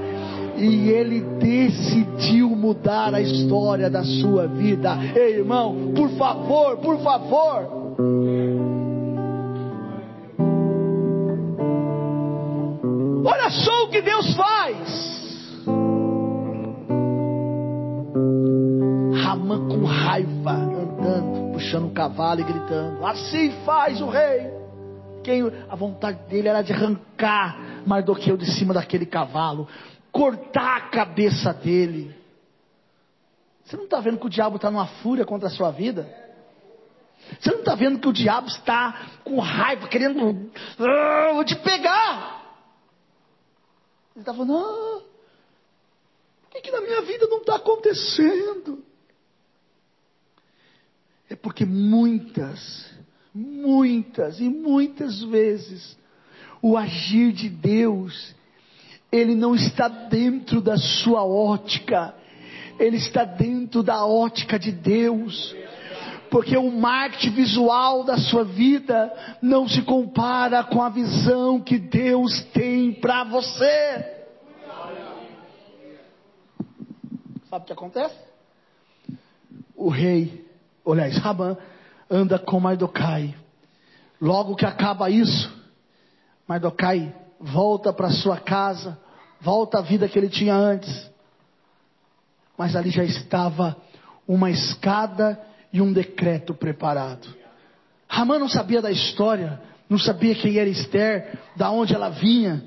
E 0.55 0.89
ele 0.89 1.19
decidiu 1.39 2.49
mudar 2.49 3.13
a 3.13 3.19
história 3.19 3.89
da 3.89 4.03
sua 4.03 4.45
vida. 4.45 4.95
Ei, 5.15 5.37
irmão, 5.39 5.93
por 5.95 6.09
favor, 6.11 6.77
por 6.77 6.99
favor. 6.99 7.83
Olha 13.25 13.49
só 13.49 13.85
o 13.85 13.89
que 13.89 14.01
Deus 14.01 14.35
faz. 14.35 14.77
Cavalo 21.93 22.41
e 22.41 22.43
gritando: 22.43 23.05
Assim 23.05 23.51
faz 23.63 24.01
o 24.01 24.09
rei. 24.09 24.51
Quem 25.23 25.41
a 25.69 25.75
vontade 25.75 26.19
dele 26.27 26.49
era 26.49 26.61
de 26.61 26.73
arrancar 26.73 27.57
Mardoqueu 27.85 28.37
de 28.37 28.45
cima 28.45 28.73
daquele 28.73 29.05
cavalo, 29.05 29.67
cortar 30.11 30.77
a 30.77 30.89
cabeça 30.89 31.53
dele. 31.53 32.15
Você 33.63 33.77
não 33.77 33.85
está 33.85 33.99
vendo 33.99 34.19
que 34.19 34.25
o 34.25 34.29
diabo 34.29 34.55
está 34.57 34.69
numa 34.69 34.87
fúria 34.87 35.25
contra 35.25 35.47
a 35.47 35.51
sua 35.51 35.71
vida? 35.71 36.07
Você 37.39 37.51
não 37.51 37.59
está 37.59 37.75
vendo 37.75 37.99
que 37.99 38.07
o 38.07 38.13
diabo 38.13 38.47
está 38.47 39.07
com 39.23 39.39
raiva, 39.39 39.87
querendo 39.87 40.29
uh, 40.29 41.43
te 41.45 41.55
pegar? 41.57 42.41
Ele 44.15 44.21
está 44.21 44.33
falando, 44.33 44.57
ah, 44.57 45.01
por 46.41 46.51
que, 46.51 46.61
que 46.61 46.71
na 46.71 46.81
minha 46.81 47.01
vida 47.01 47.25
não 47.27 47.39
está 47.39 47.55
acontecendo? 47.55 48.83
É 51.33 51.35
porque 51.35 51.65
muitas, 51.65 52.85
muitas 53.33 54.39
e 54.39 54.43
muitas 54.43 55.19
vezes 55.23 55.97
o 56.61 56.77
agir 56.77 57.31
de 57.31 57.49
Deus, 57.49 58.35
ele 59.11 59.33
não 59.33 59.55
está 59.55 59.87
dentro 59.87 60.61
da 60.61 60.77
sua 60.77 61.25
ótica, 61.25 62.13
ele 62.79 62.97
está 62.97 63.25
dentro 63.25 63.81
da 63.81 64.05
ótica 64.05 64.59
de 64.59 64.71
Deus 64.71 65.55
porque 66.29 66.55
o 66.55 66.69
marketing 66.69 67.31
visual 67.31 68.03
da 68.03 68.17
sua 68.17 68.43
vida 68.43 69.11
não 69.41 69.67
se 69.67 69.81
compara 69.81 70.63
com 70.63 70.83
a 70.83 70.89
visão 70.89 71.59
que 71.59 71.79
Deus 71.79 72.43
tem 72.53 72.93
para 72.93 73.23
você. 73.23 74.23
Sabe 77.49 77.63
o 77.63 77.65
que 77.65 77.73
acontece? 77.73 78.15
O 79.75 79.89
rei, 79.89 80.42
aliás, 80.85 81.17
Raban, 81.17 81.57
anda 82.09 82.37
com 82.37 82.59
Mardokai. 82.59 83.35
Logo 84.19 84.55
que 84.55 84.65
acaba 84.65 85.09
isso, 85.09 85.51
Mardokai 86.47 87.13
volta 87.39 87.91
para 87.91 88.09
sua 88.09 88.37
casa, 88.37 88.97
volta 89.41 89.79
à 89.79 89.81
vida 89.81 90.07
que 90.07 90.17
ele 90.17 90.29
tinha 90.29 90.55
antes. 90.55 91.11
Mas 92.57 92.75
ali 92.75 92.89
já 92.89 93.03
estava 93.03 93.75
uma 94.27 94.49
escada 94.49 95.39
e 95.71 95.81
um 95.81 95.91
decreto 95.91 96.53
preparado. 96.53 97.27
Ramã 98.07 98.37
não 98.37 98.47
sabia 98.47 98.81
da 98.81 98.91
história, 98.91 99.59
não 99.89 99.97
sabia 99.97 100.35
quem 100.35 100.57
era 100.57 100.69
Esther, 100.69 101.39
da 101.55 101.71
onde 101.71 101.93
ela 101.93 102.09
vinha, 102.09 102.63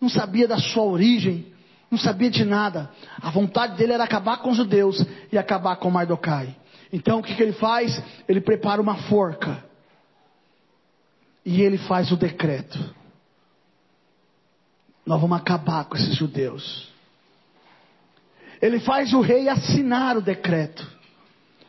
não 0.00 0.08
sabia 0.08 0.46
da 0.48 0.58
sua 0.58 0.82
origem, 0.82 1.46
não 1.90 1.98
sabia 1.98 2.30
de 2.30 2.44
nada. 2.44 2.90
A 3.22 3.30
vontade 3.30 3.76
dele 3.76 3.92
era 3.92 4.04
acabar 4.04 4.38
com 4.38 4.50
os 4.50 4.56
judeus 4.56 5.04
e 5.30 5.38
acabar 5.38 5.76
com 5.76 5.90
Mardokai. 5.90 6.56
Então 6.92 7.20
o 7.20 7.22
que, 7.22 7.34
que 7.34 7.42
ele 7.42 7.54
faz? 7.54 8.02
Ele 8.28 8.40
prepara 8.40 8.80
uma 8.80 8.96
forca 9.04 9.64
e 11.44 11.62
ele 11.62 11.78
faz 11.78 12.12
o 12.12 12.16
decreto. 12.16 12.78
Nós 15.04 15.20
vamos 15.20 15.38
acabar 15.38 15.86
com 15.86 15.96
esses 15.96 16.14
judeus. 16.14 16.92
Ele 18.60 18.78
faz 18.78 19.12
o 19.12 19.20
rei 19.20 19.48
assinar 19.48 20.16
o 20.16 20.22
decreto. 20.22 20.86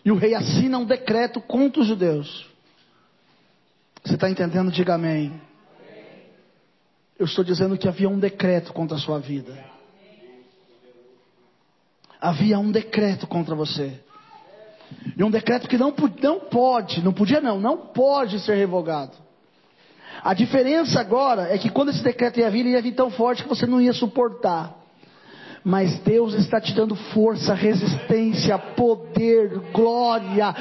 E 0.05 0.12
o 0.12 0.15
rei 0.15 0.36
assina 0.36 0.77
um 0.77 0.86
decreto 0.86 1.39
contra 1.41 1.81
os 1.81 1.88
judeus. 1.88 2.45
Você 4.03 4.15
está 4.15 4.29
entendendo? 4.29 4.71
Diga 4.71 4.95
amém. 4.95 5.41
Eu 7.17 7.25
estou 7.25 7.43
dizendo 7.43 7.77
que 7.77 7.88
havia 7.88 8.09
um 8.09 8.19
decreto 8.19 8.73
contra 8.73 8.97
a 8.97 8.99
sua 8.99 9.17
vida. 9.19 9.57
Havia 12.19 12.59
um 12.59 12.71
decreto 12.71 13.25
contra 13.25 13.55
você. 13.55 13.99
E 15.17 15.23
um 15.23 15.32
decreto 15.32 15.67
que 15.67 15.77
não, 15.77 15.93
não 16.21 16.39
pode, 16.39 17.03
não 17.03 17.13
podia 17.13 17.41
não, 17.41 17.60
não 17.60 17.77
pode 17.77 18.39
ser 18.39 18.56
revogado. 18.56 19.12
A 20.23 20.34
diferença 20.34 20.99
agora 20.99 21.53
é 21.53 21.58
que 21.58 21.69
quando 21.69 21.89
esse 21.89 22.03
decreto 22.03 22.39
ia 22.39 22.49
vir, 22.49 22.62
ele 22.62 22.71
ia 22.71 22.82
vir 22.82 22.93
tão 22.93 23.12
forte 23.12 23.43
que 23.43 23.49
você 23.49 23.65
não 23.65 23.82
ia 23.82 23.93
suportar 23.93 24.84
mas 25.63 25.97
Deus 25.99 26.34
está 26.34 26.60
te 26.60 26.73
dando 26.73 26.95
força, 26.95 27.53
resistência, 27.53 28.58
poder, 28.58 29.71
glória, 29.71 30.53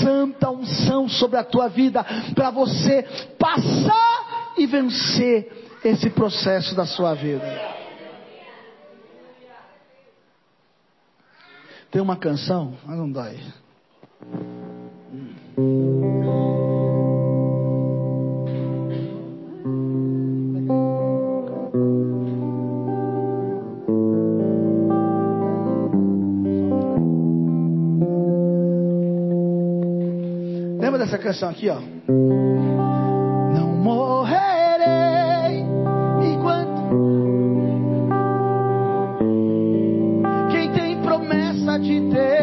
santa 0.00 0.50
unção 0.50 1.08
sobre 1.08 1.38
a 1.38 1.44
tua 1.44 1.68
vida, 1.68 2.04
para 2.34 2.50
você 2.50 3.04
passar 3.38 4.54
e 4.58 4.66
vencer 4.66 5.78
esse 5.84 6.10
processo 6.10 6.74
da 6.74 6.84
sua 6.84 7.14
vida. 7.14 7.72
Tem 11.90 12.02
uma 12.02 12.16
canção, 12.16 12.74
mas 12.84 12.96
não 12.96 13.10
dói. 13.10 13.38
Essa 31.12 31.18
canção 31.18 31.50
aqui, 31.50 31.68
ó. 31.68 31.78
Não 33.54 33.66
morrerei 33.68 35.60
enquanto 36.22 36.80
quem 40.50 40.72
tem 40.72 41.02
promessa 41.02 41.78
de 41.78 42.00
Deus. 42.00 42.41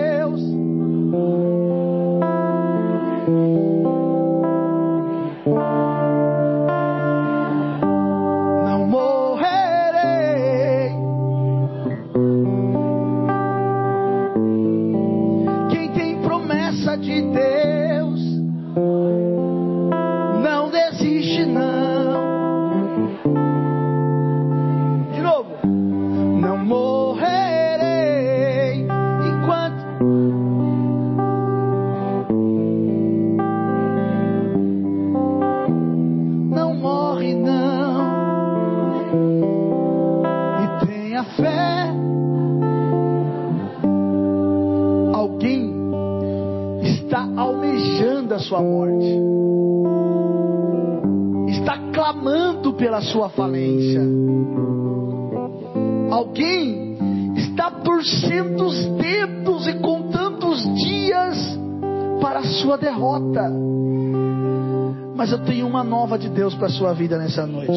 Para 66.59 66.67
a 66.67 66.71
sua 66.71 66.93
vida 66.93 67.17
nessa 67.17 67.47
noite. 67.47 67.71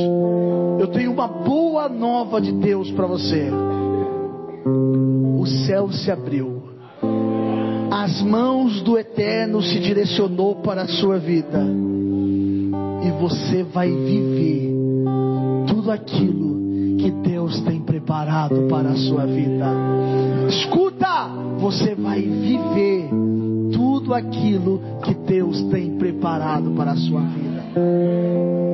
Eu 0.81 0.89
tenho 0.89 1.13
uma 1.13 1.29
boa 1.29 1.89
nova 1.89 2.41
de 2.41 2.51
Deus 2.53 2.91
para 2.91 3.07
você. 3.07 3.49
O 5.39 5.47
céu 5.67 5.91
se 5.93 6.11
abriu. 6.11 6.61
As 7.91 8.21
mãos 8.23 8.83
do 8.83 8.99
Eterno 8.99 9.63
se 9.63 9.79
direcionou 9.79 10.57
para 10.57 10.83
a 10.83 10.89
sua 10.89 11.19
vida. 11.19 11.63
E 13.05 13.11
você 13.21 13.63
vai 13.63 13.89
viver 13.89 14.73
tudo 15.69 15.91
aquilo 15.93 16.97
que 16.99 17.11
Deus 17.11 17.61
tem 17.61 17.81
preparado 17.81 18.67
para 18.69 18.91
a 18.91 18.97
sua 18.97 19.27
vida. 19.27 19.67
Escuta, 20.49 21.29
você 21.59 21.95
vai 21.95 22.21
viver 22.21 23.09
tudo 23.73 24.13
aquilo 24.13 24.81
que 25.05 25.15
Deus 25.15 25.63
tem 25.65 25.97
preparado 25.97 26.73
para 26.73 26.93
a 26.93 26.97
sua 26.97 27.21
vida. 27.21 28.72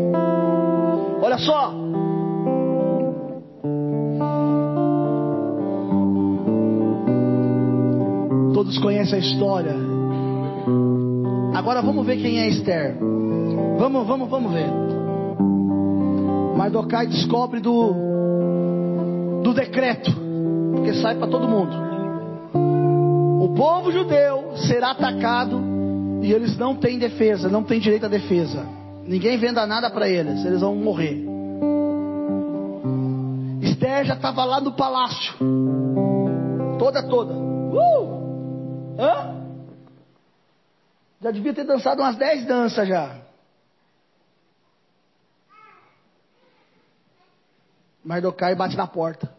Olha 1.29 1.37
só. 1.37 1.75
Todos 8.55 8.79
conhecem 8.79 9.17
a 9.17 9.19
história. 9.19 9.75
Agora 11.55 11.83
vamos 11.83 12.07
ver 12.07 12.17
quem 12.17 12.41
é 12.41 12.49
Esther. 12.49 12.97
Vamos, 13.79 14.07
vamos, 14.07 14.31
vamos 14.31 14.53
ver. 14.55 14.71
Mardokai 16.57 17.07
descobre 17.07 17.61
do, 17.61 17.93
do 19.43 19.53
decreto, 19.53 20.11
porque 20.77 20.95
sai 20.95 21.17
para 21.17 21.29
todo 21.29 21.47
mundo. 21.47 21.77
O 23.45 23.55
povo 23.55 23.93
judeu 23.93 24.57
será 24.67 24.93
atacado 24.93 25.61
e 26.23 26.33
eles 26.33 26.57
não 26.57 26.75
têm 26.75 26.99
defesa, 26.99 27.51
não 27.51 27.63
têm 27.63 27.81
direito 27.81 28.07
à 28.07 28.09
defesa. 28.09 28.78
Ninguém 29.09 29.39
venda 29.39 29.67
nada 29.67 29.91
para 29.91 30.07
eles, 30.07 30.45
eles 30.45 30.61
vão 30.61 30.77
morrer. 30.77 31.25
Esther 33.63 34.05
já 34.05 34.15
estava 34.15 34.45
lá 34.45 34.61
no 34.61 34.77
palácio, 34.77 35.35
toda, 36.79 37.03
toda. 37.09 37.33
Uh! 37.33 38.99
Hã? 38.99 39.47
Já 41.23 41.31
devia 41.31 41.55
ter 41.55 41.65
dançado 41.65 42.03
umas 42.03 42.17
dez 42.17 42.45
danças 42.47 42.87
já. 42.87 43.23
Mardokai 48.05 48.55
bate 48.55 48.77
na 48.77 48.87
porta. 48.87 49.35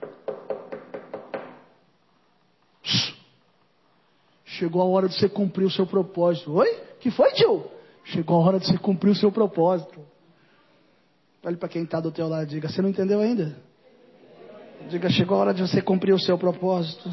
Chegou 4.45 4.81
a 4.81 4.85
hora 4.85 5.07
de 5.07 5.15
você 5.15 5.29
cumprir 5.29 5.65
o 5.65 5.71
seu 5.71 5.85
propósito. 5.85 6.53
Oi? 6.55 6.75
Que 6.99 7.11
foi, 7.11 7.31
tio? 7.33 7.78
Chegou 8.09 8.41
a 8.41 8.45
hora 8.45 8.59
de 8.59 8.65
você 8.67 8.77
cumprir 8.77 9.11
o 9.11 9.15
seu 9.15 9.31
propósito. 9.31 10.03
Olhe 11.43 11.57
para 11.57 11.69
quem 11.69 11.83
está 11.83 11.99
do 11.99 12.11
teu 12.11 12.27
lado 12.27 12.43
e 12.43 12.47
diga: 12.47 12.67
Você 12.67 12.81
não 12.81 12.89
entendeu 12.89 13.19
ainda? 13.19 13.55
Diga: 14.89 15.09
Chegou 15.09 15.37
a 15.37 15.41
hora 15.41 15.53
de 15.53 15.61
você 15.61 15.81
cumprir 15.81 16.13
o 16.13 16.19
seu 16.19 16.37
propósito. 16.37 17.09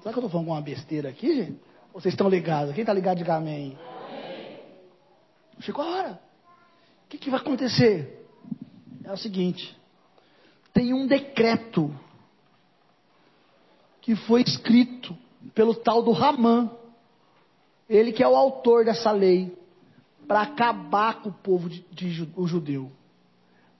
Será 0.00 0.12
que 0.12 0.18
eu 0.18 0.26
estou 0.26 0.30
falando 0.30 0.48
alguma 0.48 0.60
besteira 0.60 1.08
aqui, 1.08 1.34
gente? 1.34 1.60
Ou 1.92 2.00
vocês 2.00 2.14
estão 2.14 2.28
ligados? 2.28 2.74
Quem 2.74 2.82
está 2.82 2.92
ligado, 2.92 3.18
diga 3.18 3.36
amém. 3.36 3.76
Chegou 5.60 5.84
a 5.84 5.88
hora. 5.88 6.20
O 7.04 7.08
que, 7.08 7.18
que 7.18 7.30
vai 7.30 7.40
acontecer? 7.40 8.26
É 9.04 9.12
o 9.12 9.16
seguinte: 9.16 9.76
tem 10.72 10.94
um 10.94 11.06
decreto 11.06 11.92
que 14.00 14.14
foi 14.14 14.42
escrito 14.42 15.16
pelo 15.54 15.74
tal 15.74 16.02
do 16.02 16.12
Ramã, 16.12 16.70
ele 17.88 18.12
que 18.12 18.22
é 18.22 18.28
o 18.28 18.36
autor 18.36 18.84
dessa 18.84 19.10
lei, 19.10 19.56
para 20.26 20.42
acabar 20.42 21.20
com 21.20 21.28
o 21.28 21.32
povo 21.32 21.68
de, 21.68 21.84
de, 21.90 22.28
o 22.36 22.46
judeu, 22.46 22.90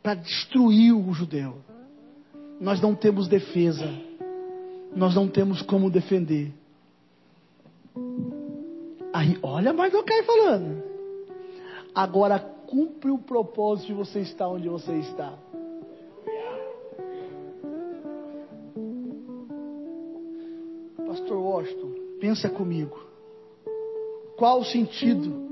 para 0.02 0.14
destruir 0.14 0.92
o 0.92 1.12
judeu. 1.12 1.56
Nós 2.60 2.80
não 2.80 2.94
temos 2.94 3.28
defesa, 3.28 3.88
nós 4.94 5.14
não 5.14 5.28
temos 5.28 5.62
como 5.62 5.90
defender. 5.90 6.52
Aí, 9.12 9.38
olha 9.42 9.72
Mardokai 9.72 10.22
falando. 10.22 10.82
Agora 11.94 12.38
cumpre 12.38 13.10
o 13.10 13.18
propósito 13.18 13.88
de 13.88 13.92
você 13.92 14.20
estar 14.20 14.48
onde 14.48 14.68
você 14.68 14.92
está. 14.98 15.38
Pastor 21.06 21.36
Washington, 21.36 21.92
pensa 22.20 22.48
comigo. 22.48 23.11
Qual 24.42 24.58
o 24.58 24.64
sentido 24.64 25.48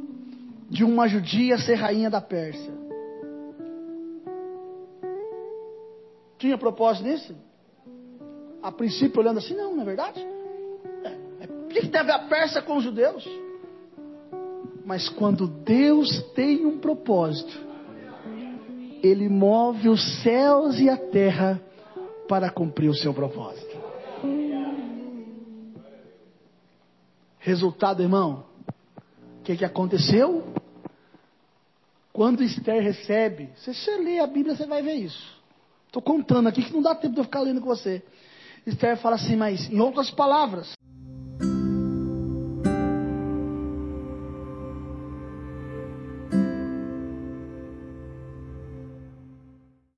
de 0.69 0.83
uma 0.83 1.07
judia 1.07 1.57
ser 1.59 1.77
rainha 1.77 2.11
da 2.11 2.21
Pérsia? 2.21 2.73
Tinha 6.37 6.59
propósito 6.59 7.07
nisso? 7.07 7.37
A 8.61 8.73
princípio, 8.73 9.21
olhando 9.21 9.39
assim, 9.39 9.55
não, 9.55 9.77
não 9.77 9.83
é 9.83 9.85
verdade? 9.85 10.19
É, 11.05 11.09
é, 11.09 11.47
o 11.47 11.69
que 11.69 11.83
deve 11.83 12.11
a 12.11 12.19
Pérsia 12.19 12.63
com 12.63 12.79
os 12.79 12.83
judeus? 12.83 13.25
Mas 14.85 15.09
quando 15.09 15.47
Deus 15.47 16.25
tem 16.35 16.67
um 16.67 16.81
propósito, 16.81 17.65
Ele 19.05 19.29
move 19.29 19.89
os 19.89 20.21
céus 20.21 20.81
e 20.81 20.89
a 20.89 20.97
terra 20.97 21.63
para 22.27 22.51
cumprir 22.51 22.89
o 22.89 22.97
seu 22.97 23.15
propósito. 23.15 23.79
Resultado, 27.39 28.03
irmão, 28.03 28.50
o 29.41 29.43
que, 29.43 29.57
que 29.57 29.65
aconteceu? 29.65 30.53
Quando 32.13 32.43
Esther 32.43 32.83
recebe, 32.83 33.49
se 33.57 33.73
você 33.73 33.97
ler 33.97 34.21
a 34.21 34.27
Bíblia, 34.27 34.55
você 34.55 34.67
vai 34.67 34.83
ver 34.83 34.95
isso. 34.95 35.41
Estou 35.87 36.03
contando 36.03 36.49
aqui 36.49 36.63
que 36.63 36.73
não 36.73 36.83
dá 36.83 36.95
tempo 36.95 37.15
de 37.15 37.21
eu 37.21 37.25
ficar 37.25 37.41
lendo 37.41 37.61
com 37.61 37.67
você. 37.67 38.03
Esther 38.67 38.99
fala 38.99 39.17
assim, 39.17 39.37
mas 39.37 39.71
em 39.71 39.81
outras 39.81 40.11
palavras, 40.11 40.73